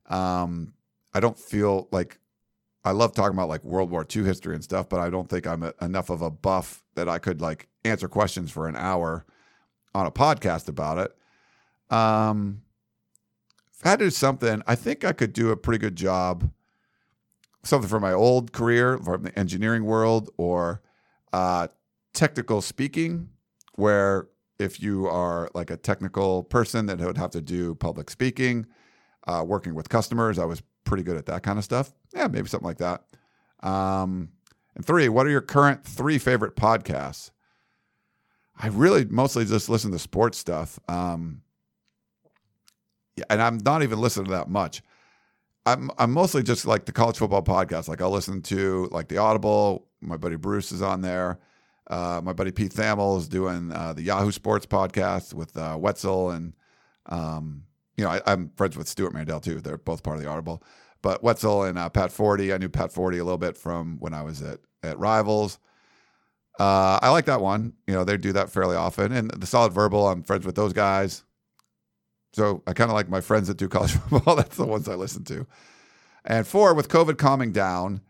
[0.07, 0.73] Um,
[1.13, 2.19] I don't feel like
[2.85, 5.47] I love talking about like World War II history and stuff, but I don't think
[5.47, 9.27] I'm a, enough of a buff that I could like answer questions for an hour
[9.95, 11.95] on a podcast about it.
[11.95, 12.63] Um,
[13.85, 16.51] I had to do something, I think I could do a pretty good job.
[17.65, 20.83] Something from my old career, from the engineering world, or
[21.33, 21.69] uh,
[22.13, 23.29] technical speaking,
[23.75, 24.29] where
[24.59, 28.67] if you are like a technical person that would have to do public speaking,
[29.27, 31.93] uh, working with customers, I was pretty good at that kind of stuff.
[32.15, 33.05] Yeah, maybe something like that.
[33.63, 34.31] Um,
[34.75, 37.31] and three, what are your current three favorite podcasts?
[38.57, 40.79] I really mostly just listen to sports stuff.
[40.89, 41.43] Um,
[43.29, 44.83] and I'm not even listening to that much.
[45.65, 47.89] I'm I'm mostly just like the college football podcast.
[47.89, 49.87] Like I'll listen to like the Audible.
[50.01, 51.39] My buddy Bruce is on there.
[51.89, 56.31] Uh, my buddy Pete Thamel is doing uh, the Yahoo Sports podcast with uh, Wetzel,
[56.31, 56.55] and
[57.07, 57.65] um,
[57.97, 59.61] you know I, am friends with Stewart Mandel too.
[59.61, 60.63] They're both part of the Audible.
[61.01, 64.15] But Wetzel and uh, Pat Forde, I knew Pat Forde a little bit from when
[64.15, 65.59] I was at at Rivals.
[66.59, 67.75] Uh, I like that one.
[67.87, 70.09] You know they do that fairly often, and the Solid Verbal.
[70.09, 71.25] I'm friends with those guys.
[72.33, 74.37] So I kind of like my friends that do college football.
[74.37, 75.47] That's the ones I listen to.
[76.25, 78.01] And four, with COVID calming down,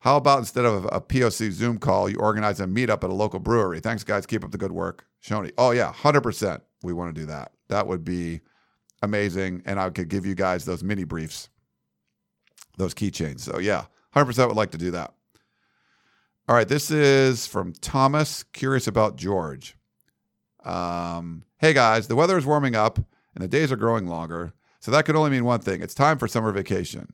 [0.00, 3.38] how about instead of a POC Zoom call, you organize a meetup at a local
[3.38, 3.80] brewery?
[3.80, 4.26] Thanks, guys.
[4.26, 5.06] Keep up the good work.
[5.24, 5.52] Shoney.
[5.56, 6.60] Oh, yeah, 100%.
[6.82, 7.52] We want to do that.
[7.68, 8.40] That would be
[9.00, 9.62] amazing.
[9.64, 11.48] And I could give you guys those mini briefs,
[12.78, 13.40] those keychains.
[13.40, 13.84] So, yeah,
[14.16, 15.14] 100% would like to do that.
[16.48, 19.76] All right, this is from Thomas, curious about George.
[20.64, 22.98] Um, hey, guys, the weather is warming up
[23.34, 24.52] and the days are growing longer.
[24.80, 27.12] So that could only mean one thing it's time for summer vacation.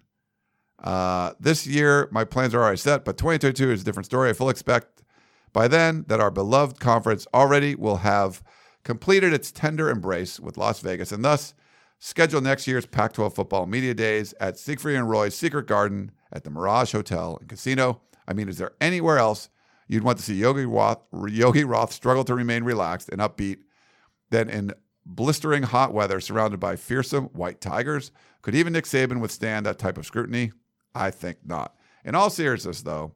[0.82, 4.30] Uh, this year, my plans are already set, but 2022 is a different story.
[4.30, 5.02] I fully expect
[5.52, 8.42] by then that our beloved conference already will have
[8.84, 11.54] completed its tender embrace with Las Vegas and thus
[11.98, 16.44] schedule next year's Pac 12 football media days at Siegfried and Roy's Secret Garden at
[16.44, 18.00] the Mirage Hotel and Casino.
[18.26, 19.48] I mean, is there anywhere else
[19.88, 23.58] you'd want to see Yogi Roth, Yogi Roth struggle to remain relaxed and upbeat
[24.30, 24.72] than in
[25.08, 28.12] blistering hot weather surrounded by fearsome white tigers.
[28.42, 30.52] Could even Nick Saban withstand that type of scrutiny?
[30.94, 31.74] I think not.
[32.04, 33.14] In all seriousness, though,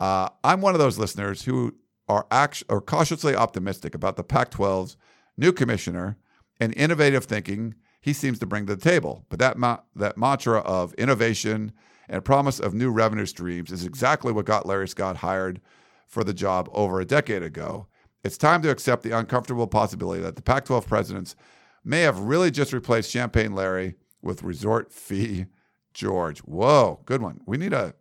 [0.00, 1.74] uh, I'm one of those listeners who
[2.08, 4.96] are act- or cautiously optimistic about the Pac 12's
[5.36, 6.16] new commissioner
[6.60, 9.26] and innovative thinking he seems to bring to the table.
[9.28, 11.72] But that, ma- that mantra of innovation
[12.08, 15.60] and promise of new revenue streams is exactly what got Larry Scott hired
[16.06, 17.86] for the job over a decade ago.
[18.28, 21.34] It's time to accept the uncomfortable possibility that the Pac 12 presidents
[21.82, 25.46] may have really just replaced Champagne Larry with resort fee
[25.94, 26.40] George.
[26.40, 27.40] Whoa, good one.
[27.46, 27.94] We need a,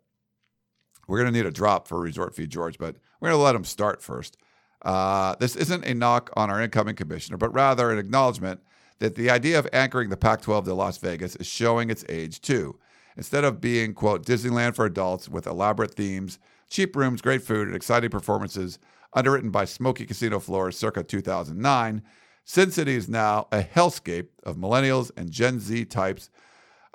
[1.08, 3.56] we're going to need a drop for resort fee George, but we're going to let
[3.56, 4.36] him start first.
[4.82, 8.60] Uh, this isn't a knock on our incoming commissioner, but rather an acknowledgement
[9.00, 12.42] that the idea of anchoring the Pac 12 to Las Vegas is showing its age
[12.42, 12.78] too.
[13.16, 16.38] Instead of being, quote, Disneyland for adults with elaborate themes,
[16.70, 18.78] cheap rooms, great food, and exciting performances,
[19.14, 22.04] underwritten by Smoky Casino floors circa 2009,
[22.44, 26.30] Sin City is now a hellscape of millennials and Gen Z types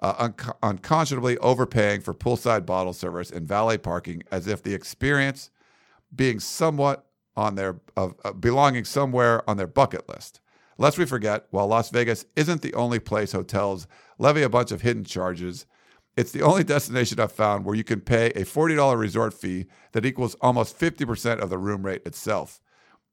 [0.02, 5.50] uh, un- unconscionably overpaying for poolside bottle service and valet parking as if the experience
[6.14, 7.06] being somewhat
[7.36, 10.40] on their of uh, belonging somewhere on their bucket list.
[10.78, 13.86] Lest we forget, while Las Vegas isn't the only place hotels
[14.18, 15.66] levy a bunch of hidden charges,
[16.16, 20.04] it's the only destination I've found where you can pay a $40 resort fee that
[20.04, 22.60] equals almost 50% of the room rate itself.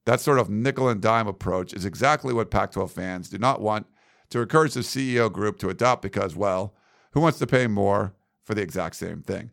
[0.06, 3.62] That sort of nickel and dime approach is exactly what Pac 12 fans do not
[3.62, 3.86] want
[4.32, 6.74] to encourage the CEO group to adopt because, well,
[7.12, 9.52] who wants to pay more for the exact same thing?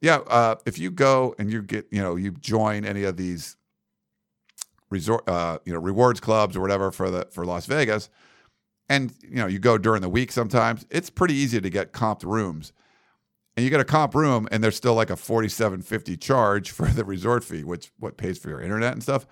[0.00, 3.56] Yeah, uh, if you go and you get, you know, you join any of these
[4.90, 8.08] resort, uh, you know, rewards clubs or whatever for the for Las Vegas,
[8.88, 10.30] and you know, you go during the week.
[10.30, 12.72] Sometimes it's pretty easy to get comped rooms,
[13.58, 16.86] and you get a comp room, and there's still like a forty-seven fifty charge for
[16.86, 19.26] the resort fee, which what pays for your internet and stuff.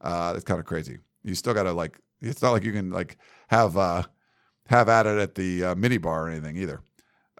[0.00, 0.96] Uh, it's kind of crazy.
[1.22, 1.98] You still got to like.
[2.22, 3.18] It's not like you can like
[3.48, 4.04] have uh,
[4.68, 6.80] have at it at the uh, mini bar or anything either.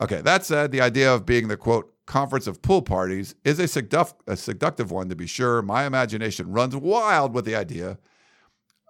[0.03, 3.65] Okay, that said, the idea of being the quote conference of pool parties is a,
[3.65, 5.63] seduct- a seductive one to be sure.
[5.63, 7.97] My imagination runs wild with the idea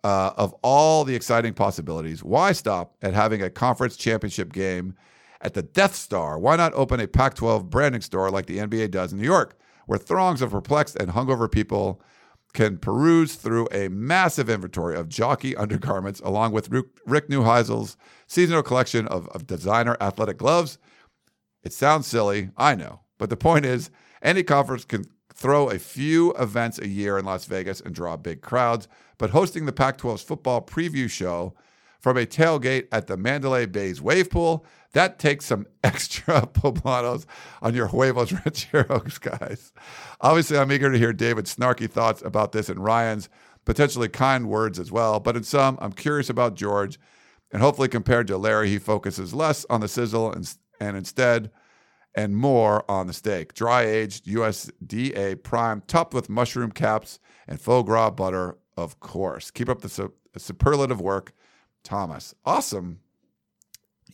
[0.02, 2.24] uh, of all the exciting possibilities.
[2.24, 4.96] Why stop at having a conference championship game
[5.40, 6.38] at the Death Star?
[6.38, 9.58] Why not open a Pac 12 branding store like the NBA does in New York,
[9.86, 12.00] where throngs of perplexed and hungover people
[12.52, 19.06] can peruse through a massive inventory of jockey undergarments, along with Rick Neuheisel's seasonal collection
[19.08, 20.78] of, of designer athletic gloves?
[21.62, 23.90] It sounds silly, I know, but the point is,
[24.22, 28.40] any conference can throw a few events a year in Las Vegas and draw big
[28.40, 31.54] crowds, but hosting the Pac 12's football preview show
[32.06, 37.26] from a tailgate at the Mandalay Bay's wave pool, that takes some extra poblanos
[37.60, 39.72] on your huevos rancheros, guys.
[40.20, 43.28] Obviously, I'm eager to hear David's snarky thoughts about this and Ryan's
[43.64, 47.00] potentially kind words as well, but in some, I'm curious about George,
[47.50, 50.48] and hopefully compared to Larry, he focuses less on the sizzle and,
[50.78, 51.50] and instead
[52.14, 53.52] and more on the steak.
[53.52, 59.50] Dry aged USDA prime, topped with mushroom caps and foie gras butter, of course.
[59.50, 61.32] Keep up the su- superlative work,
[61.86, 62.34] Thomas.
[62.44, 63.00] Awesome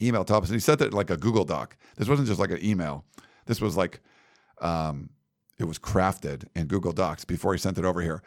[0.00, 0.48] email, Thomas.
[0.48, 1.76] And he sent it like a Google Doc.
[1.96, 3.04] This wasn't just like an email.
[3.46, 4.00] This was like,
[4.60, 5.10] um,
[5.58, 8.22] it was crafted in Google Docs before he sent it over here.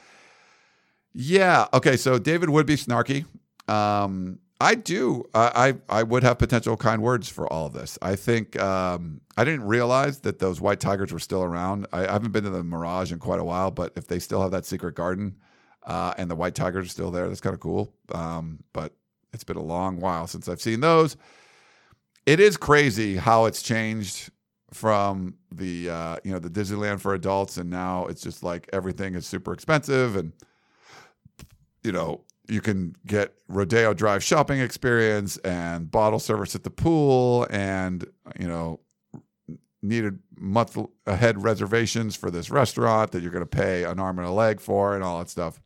[1.14, 1.68] Yeah.
[1.74, 1.98] Okay.
[1.98, 3.26] So David would be snarky.
[3.68, 5.26] Um, I do.
[5.34, 7.98] I, I would have potential kind words for all of this.
[8.02, 11.88] I think um, I didn't realize that those white tigers were still around.
[11.92, 14.42] I, I, haven't been to the Mirage in quite a while, but if they still
[14.42, 15.36] have that secret garden
[15.84, 17.94] uh, and the white tigers are still there, that's kind of cool.
[18.14, 18.94] Um, but
[19.36, 21.16] it's been a long while since I've seen those.
[22.26, 24.32] It is crazy how it's changed
[24.74, 29.14] from the uh, you know the Disneyland for adults, and now it's just like everything
[29.14, 30.34] is super expensive and
[31.84, 37.48] you know you can get Rodeo Drive shopping experience and bottle service at the pool
[37.50, 38.06] and,
[38.40, 38.80] you know,
[39.82, 44.28] needed month ahead reservations for this restaurant that you're going to pay an arm and
[44.28, 45.60] a leg for and all that stuff.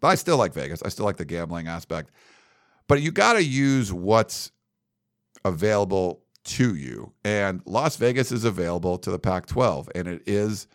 [0.00, 0.82] But I still like Vegas.
[0.82, 2.10] I still like the gambling aspect.
[2.88, 4.50] But you got to use what's
[5.44, 7.12] available to you.
[7.24, 10.66] And Las Vegas is available to the Pac 12, and it is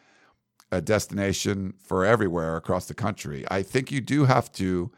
[0.71, 3.43] a destination for everywhere across the country.
[3.49, 4.91] I think you do have to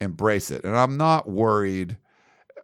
[0.00, 0.64] embrace it.
[0.64, 1.98] And I'm not worried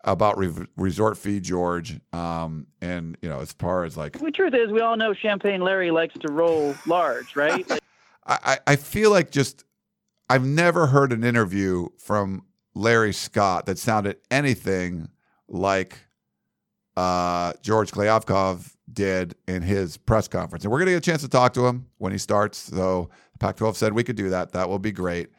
[0.05, 2.01] about re- resort fee George.
[2.13, 4.19] Um, and, you know, as far as like.
[4.19, 7.69] The truth is, we all know Champagne Larry likes to roll large, right?
[8.27, 9.65] I, I feel like just,
[10.29, 12.43] I've never heard an interview from
[12.77, 15.09] Larry Scott that sounded anything
[15.49, 15.99] like
[16.95, 20.65] uh, George Kliavkoff did in his press conference.
[20.65, 22.59] And we're going to get a chance to talk to him when he starts.
[22.59, 23.09] So
[23.41, 24.53] Pac 12 said we could do that.
[24.53, 25.31] That will be great.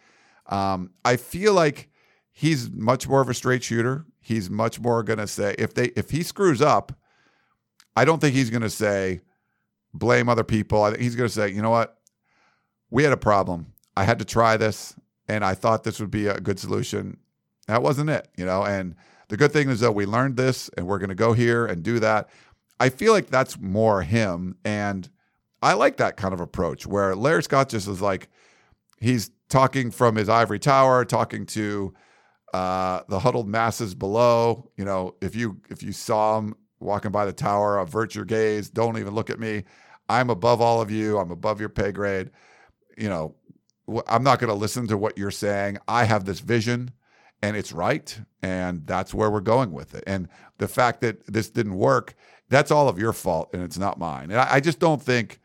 [0.48, 1.90] Um, I feel like
[2.32, 4.06] he's much more of a straight shooter.
[4.20, 6.92] He's much more going to say, if they if he screws up,
[7.96, 9.22] I don't think he's going to say,
[9.94, 10.84] blame other people.
[10.84, 12.00] I think he's going to say, you know what?
[12.90, 13.74] We had a problem.
[13.96, 14.96] I had to try this
[15.28, 17.18] and I thought this would be a good solution.
[17.68, 18.96] That wasn't it, you know, and
[19.30, 21.84] the good thing is that we learned this and we're going to go here and
[21.84, 22.30] do that.
[22.80, 24.56] I feel like that's more him.
[24.64, 25.10] And
[25.62, 28.30] I like that kind of approach where Larry Scott just is like,
[29.00, 31.94] he's talking from his ivory tower, talking to
[32.54, 34.70] uh, the huddled masses below.
[34.78, 38.70] You know, if you if you saw him walking by the tower, avert your gaze.
[38.70, 39.64] Don't even look at me.
[40.10, 41.18] I'm above all of you.
[41.18, 42.32] I'm above your pay grade.
[42.98, 43.36] You know,
[44.08, 45.80] I'm not going to listen to what you're saying.
[45.88, 46.92] I have this vision
[47.42, 48.20] and it's right.
[48.42, 50.04] And that's where we're going with it.
[50.08, 50.28] And
[50.58, 52.16] the fact that this didn't work
[52.50, 54.32] that's all of your fault and it's not mine.
[54.32, 55.40] And I, I just don't think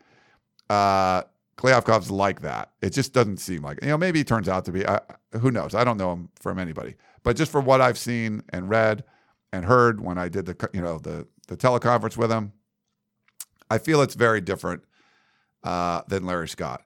[0.69, 1.23] uh,
[1.57, 2.71] Kliavkoff's like that.
[2.81, 4.87] It just doesn't seem like You know, maybe he turns out to be.
[4.87, 4.99] I,
[5.39, 5.75] who knows?
[5.75, 6.95] I don't know him from anybody.
[7.23, 9.03] But just from what I've seen and read
[9.51, 12.53] and heard when I did the you know the the teleconference with him,
[13.69, 14.83] I feel it's very different
[15.63, 16.83] uh, than Larry Scott.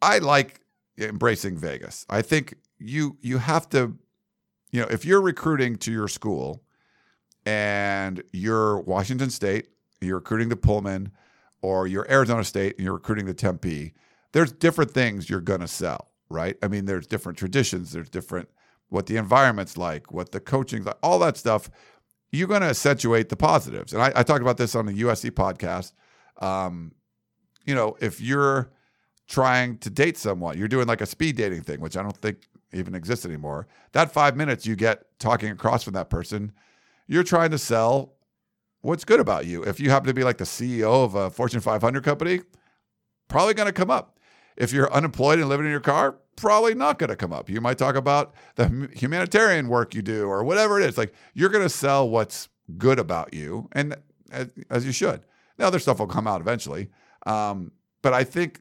[0.00, 0.60] I like
[0.98, 2.06] embracing Vegas.
[2.08, 3.96] I think you you have to
[4.72, 6.64] you know, if you're recruiting to your school
[7.44, 9.68] and you're Washington State,
[10.00, 11.12] you're recruiting to Pullman,
[11.60, 13.92] or you're Arizona State and you're recruiting to Tempe,
[14.32, 16.56] there's different things you're to sell, right?
[16.62, 18.48] I mean, there's different traditions, there's different
[18.88, 21.70] what the environment's like, what the coaching's like, all that stuff.
[22.30, 23.92] You're to accentuate the positives.
[23.92, 25.92] And I, I, talked about this on the USC podcast.
[26.44, 26.92] Um,
[27.64, 28.70] you know, if you're
[29.28, 32.38] trying to date someone, you're doing like a speed dating thing, which I don't think
[32.72, 33.66] even exist anymore.
[33.92, 36.52] That five minutes you get talking across from that person,
[37.06, 38.14] you're trying to sell
[38.80, 39.62] what's good about you.
[39.62, 42.40] If you happen to be like the CEO of a Fortune 500 company,
[43.28, 44.18] probably going to come up.
[44.56, 47.48] If you're unemployed and living in your car, probably not going to come up.
[47.48, 50.98] You might talk about the humanitarian work you do or whatever it is.
[50.98, 52.48] Like you're going to sell what's
[52.78, 53.96] good about you, and
[54.30, 55.22] as, you should.
[55.58, 56.90] Now, other stuff will come out eventually.
[57.26, 58.60] Um, but I think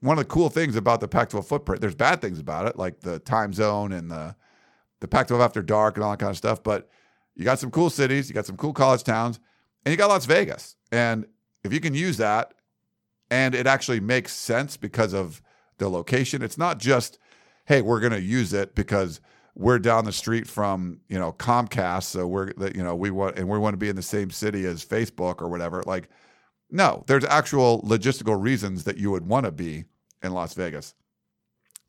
[0.00, 3.00] one of the cool things about the Pac-12 footprint, there's bad things about it, like
[3.00, 4.36] the time zone and the
[5.00, 6.62] the Pac-12 after dark and all that kind of stuff.
[6.62, 6.88] But
[7.34, 9.40] you got some cool cities, you got some cool college towns,
[9.84, 10.76] and you got Las Vegas.
[10.92, 11.26] And
[11.64, 12.54] if you can use that,
[13.30, 15.42] and it actually makes sense because of
[15.78, 17.18] the location, it's not just,
[17.64, 19.20] hey, we're going to use it because
[19.54, 23.48] we're down the street from you know Comcast, so we're you know we want and
[23.48, 25.82] we want to be in the same city as Facebook or whatever.
[25.86, 26.08] Like,
[26.72, 29.84] no, there's actual logistical reasons that you would want to be
[30.22, 30.94] in Las Vegas.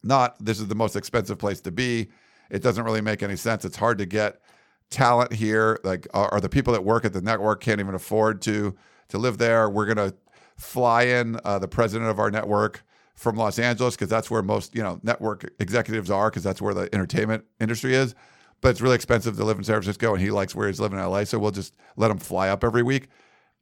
[0.04, 2.10] Not this is the most expensive place to be.
[2.52, 3.64] It doesn't really make any sense.
[3.64, 4.42] It's hard to get
[4.90, 5.80] talent here.
[5.86, 8.76] Like, are, the people that work at the network can't even afford to
[9.08, 9.70] to live there?
[9.70, 10.14] We're gonna
[10.58, 12.84] fly in uh, the president of our network
[13.16, 16.74] from Los Angeles because that's where most you know network executives are because that's where
[16.74, 18.16] the entertainment industry is.
[18.60, 21.00] But it's really expensive to live in San Francisco, and he likes where he's living
[21.00, 21.24] in LA.
[21.24, 23.08] So we'll just let him fly up every week.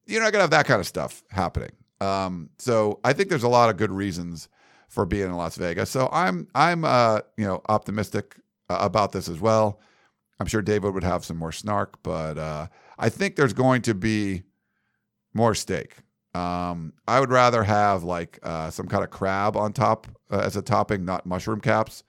[0.05, 1.71] You're not gonna have that kind of stuff happening.
[2.01, 4.49] Um, so I think there's a lot of good reasons
[4.89, 5.89] for being in Las Vegas.
[5.89, 8.35] So I'm I'm uh, you know optimistic
[8.69, 9.79] uh, about this as well.
[10.39, 13.93] I'm sure David would have some more snark, but uh, I think there's going to
[13.93, 14.43] be
[15.33, 15.97] more steak.
[16.33, 20.55] Um, I would rather have like uh, some kind of crab on top uh, as
[20.55, 22.03] a topping, not mushroom caps.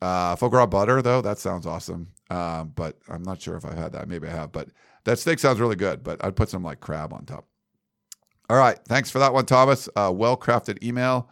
[0.00, 2.08] Uh, foie gras butter, though, that sounds awesome.
[2.28, 4.08] But I'm not sure if I've had that.
[4.08, 4.52] Maybe I have.
[4.52, 4.68] But
[5.04, 6.02] that steak sounds really good.
[6.02, 7.46] But I'd put some like crab on top.
[8.48, 8.78] All right.
[8.88, 9.88] Thanks for that one, Thomas.
[9.94, 11.30] Uh, well crafted email.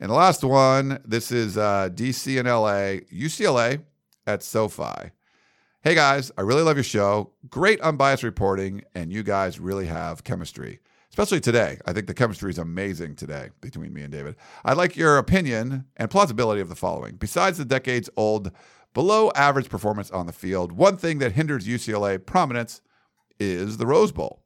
[0.00, 3.82] And the last one this is uh, DC and LA, UCLA
[4.26, 5.10] at SoFi.
[5.82, 7.32] Hey guys, I really love your show.
[7.48, 11.78] Great unbiased reporting, and you guys really have chemistry, especially today.
[11.86, 14.36] I think the chemistry is amazing today between me and David.
[14.62, 17.16] I'd like your opinion and plausibility of the following.
[17.16, 18.52] Besides the decades old,
[18.94, 22.80] below average performance on the field, one thing that hinders UCLA prominence
[23.38, 24.42] is the Rose Bowl.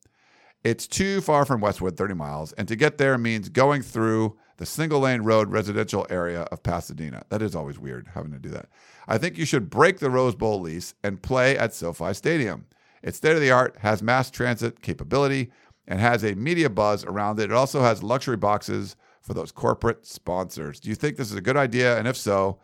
[0.62, 4.64] It's too far from Westwood, 30 miles, and to get there means going through the
[4.64, 7.24] single lane road residential area of Pasadena.
[7.28, 8.68] That is always weird having to do that.
[9.07, 12.66] I think you should break the Rose Bowl lease and play at SoFi Stadium.
[13.03, 15.51] It's state of the art, has mass transit capability,
[15.86, 17.51] and has a media buzz around it.
[17.51, 20.80] It also has luxury boxes for those corporate sponsors.
[20.80, 21.99] Do you think this is a good idea?
[21.99, 22.59] And if so,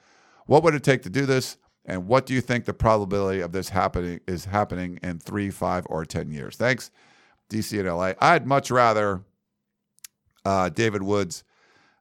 [0.46, 1.58] what would it take to do this?
[1.84, 5.86] And what do you think the probability of this happening is happening in three, five,
[5.88, 6.56] or ten years?
[6.56, 6.90] Thanks,
[7.48, 8.12] DC and LA.
[8.20, 9.22] I'd much rather
[10.44, 11.44] uh, David Woods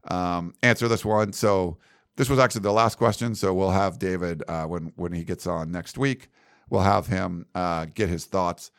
[0.06, 1.34] um, answer this one.
[1.34, 1.78] So
[2.18, 3.36] this was actually the last question.
[3.36, 6.30] So we'll have David uh, when when he gets on next week.
[6.70, 8.72] We'll have him uh, get his thoughts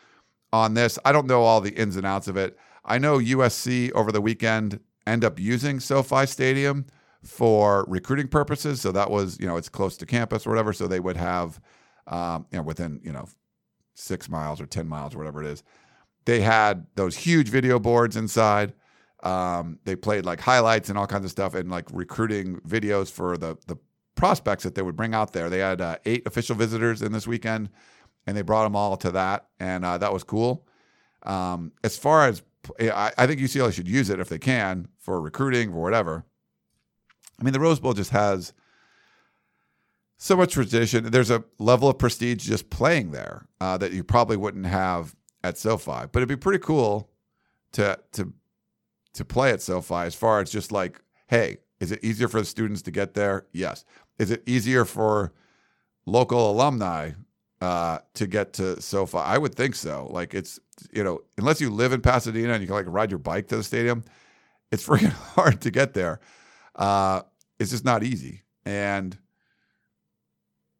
[0.53, 0.99] on this.
[1.05, 2.57] I don't know all the ins and outs of it.
[2.85, 6.87] I know USC over the weekend end up using SoFi Stadium
[7.25, 8.81] for recruiting purposes.
[8.81, 10.73] So that was you know it's close to campus or whatever.
[10.73, 11.61] So they would have
[12.07, 13.29] um, you know within you know
[13.95, 15.63] six miles or ten miles or whatever it is.
[16.27, 18.75] They had those huge video boards inside
[19.23, 23.37] um, they played like highlights and all kinds of stuff and like recruiting videos for
[23.37, 23.77] the the
[24.15, 25.51] prospects that they would bring out there.
[25.51, 27.71] They had uh, eight official visitors in this weekend,
[28.27, 30.67] and they brought them all to that, and uh, that was cool.
[31.23, 32.43] Um, as far as
[32.81, 36.25] I, I think UCLA should use it if they can for recruiting or whatever.
[37.41, 38.53] I mean, the Rose Bowl just has
[40.17, 41.11] so much tradition.
[41.11, 45.57] There's a level of prestige just playing there uh, that you probably wouldn't have at
[45.57, 46.07] SoFi.
[46.13, 47.11] But it'd be pretty cool
[47.73, 48.33] to to
[49.15, 52.47] to play at SoFi as far as just like, hey, is it easier for the
[52.47, 53.47] students to get there?
[53.53, 53.85] Yes.
[54.19, 55.33] Is it easier for
[56.07, 57.13] local alumni
[57.61, 59.19] uh, to get to SoFi?
[59.19, 60.09] I would think so.
[60.11, 60.61] Like it's,
[60.93, 63.57] you know, unless you live in Pasadena and you can like ride your bike to
[63.57, 64.05] the stadium,
[64.71, 66.21] it's freaking hard to get there.
[66.77, 67.23] Uh,
[67.61, 68.43] it's just not easy.
[68.65, 69.17] And,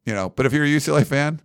[0.05, 1.39] you know, but if you're a UCLA fan,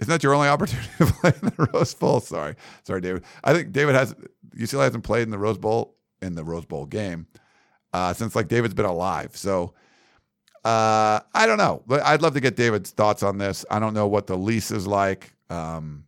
[0.00, 2.18] isn't that your only opportunity to play in the Rose Bowl?
[2.20, 2.56] Sorry.
[2.82, 3.22] Sorry, David.
[3.44, 4.14] I think David has,
[4.56, 7.26] UCLA hasn't played in the Rose Bowl in the Rose Bowl game
[7.92, 9.36] uh, since like David's been alive.
[9.36, 9.74] So
[10.64, 13.64] Uh, I don't know, I'd love to get David's thoughts on this.
[13.70, 15.32] I don't know what the lease is like.
[15.48, 16.04] Um,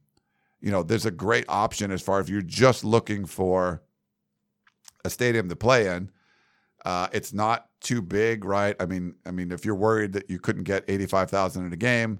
[0.60, 3.80] you know, there's a great option as far as if you're just looking for
[5.04, 6.10] a stadium to play in.
[6.88, 8.74] Uh, it's not too big, right?
[8.80, 12.18] I mean, I mean, if you're worried that you couldn't get 85,000 in a game,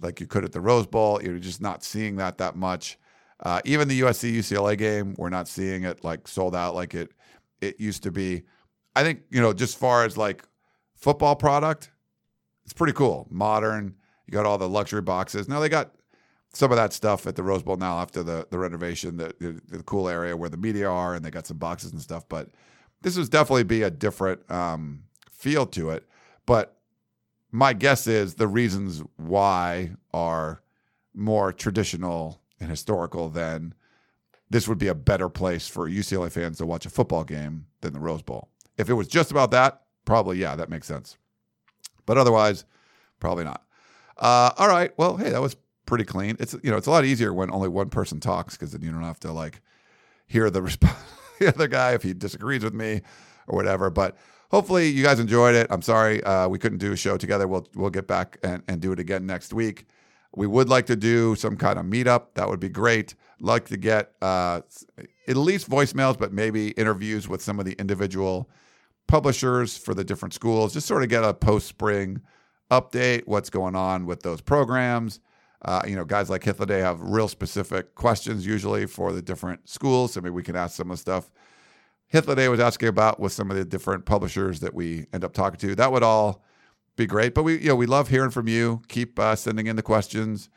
[0.00, 2.98] like you could at the Rose Bowl, you're just not seeing that that much.
[3.38, 7.12] Uh, even the USC UCLA game, we're not seeing it like sold out like it
[7.60, 8.42] it used to be.
[8.96, 10.42] I think you know, just far as like
[10.96, 11.92] football product,
[12.64, 13.94] it's pretty cool, modern.
[14.26, 15.46] You got all the luxury boxes.
[15.46, 15.94] Now they got
[16.52, 19.60] some of that stuff at the Rose Bowl now after the the renovation, the, the,
[19.68, 22.28] the cool area where the media are, and they got some boxes and stuff.
[22.28, 22.48] But
[23.02, 26.08] this would definitely be a different um, feel to it.
[26.46, 26.76] But
[27.50, 30.62] my guess is the reasons why are
[31.14, 33.74] more traditional and historical than
[34.50, 37.92] this would be a better place for UCLA fans to watch a football game than
[37.92, 38.48] the Rose Bowl.
[38.76, 41.16] If it was just about that, probably yeah, that makes sense.
[42.06, 42.64] But otherwise,
[43.20, 43.62] probably not.
[44.16, 44.92] Uh, all right.
[44.96, 46.36] Well, hey, that was pretty clean.
[46.40, 48.90] It's you know it's a lot easier when only one person talks because then you
[48.90, 49.60] don't have to like
[50.26, 50.96] hear the response
[51.38, 53.02] the other guy if he disagrees with me
[53.46, 53.90] or whatever.
[53.90, 54.16] But
[54.50, 55.66] hopefully you guys enjoyed it.
[55.70, 57.46] I'm sorry uh, we couldn't do a show together.
[57.46, 59.86] We'll we'll get back and, and do it again next week.
[60.36, 62.34] We would like to do some kind of meetup.
[62.34, 63.14] That would be great.
[63.40, 64.60] Like to get uh,
[65.26, 68.50] at least voicemails, but maybe interviews with some of the individual
[69.06, 70.74] publishers for the different schools.
[70.74, 72.20] Just sort of get a post spring
[72.70, 73.26] update.
[73.26, 75.20] What's going on with those programs?
[75.62, 80.12] Uh, you know, guys like Hythloday have real specific questions usually for the different schools.
[80.12, 81.30] So maybe we can ask some of the stuff
[82.12, 85.58] Hythloday was asking about with some of the different publishers that we end up talking
[85.58, 85.74] to.
[85.74, 86.42] That would all
[86.96, 87.34] be great.
[87.34, 88.82] But we, you know, we love hearing from you.
[88.88, 90.48] Keep uh, sending in the questions.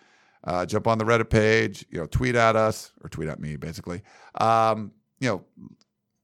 [0.44, 1.86] Uh, jump on the Reddit page.
[1.90, 4.02] You know, tweet at us or tweet at me, basically.
[4.36, 5.46] Um, you know,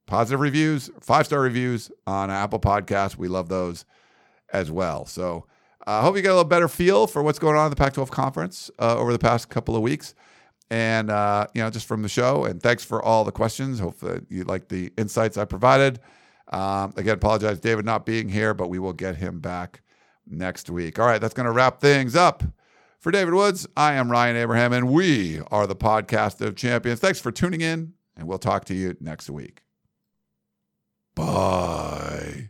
[0.06, 3.18] positive reviews, five star reviews on Apple Podcasts.
[3.18, 3.84] We love those
[4.54, 5.06] as well.
[5.06, 5.46] So
[5.88, 7.78] I uh, hope you get a little better feel for what's going on in the
[7.78, 10.16] Pac 12 conference uh, over the past couple of weeks.
[10.70, 12.44] And, uh, you know, just from the show.
[12.44, 13.80] And thanks for all the questions.
[13.80, 16.02] Hopefully you like the insights I provided.
[16.50, 19.82] Um, again, apologize, David, not being here, but we will get him back
[20.30, 21.00] next week.
[21.00, 22.44] All right, that's going to wrap things up.
[23.00, 27.00] For David Woods, I am Ryan Abraham, and we are the podcast of champions.
[27.00, 29.62] Thanks for tuning in, and we'll talk to you next week.
[31.16, 32.50] Bye.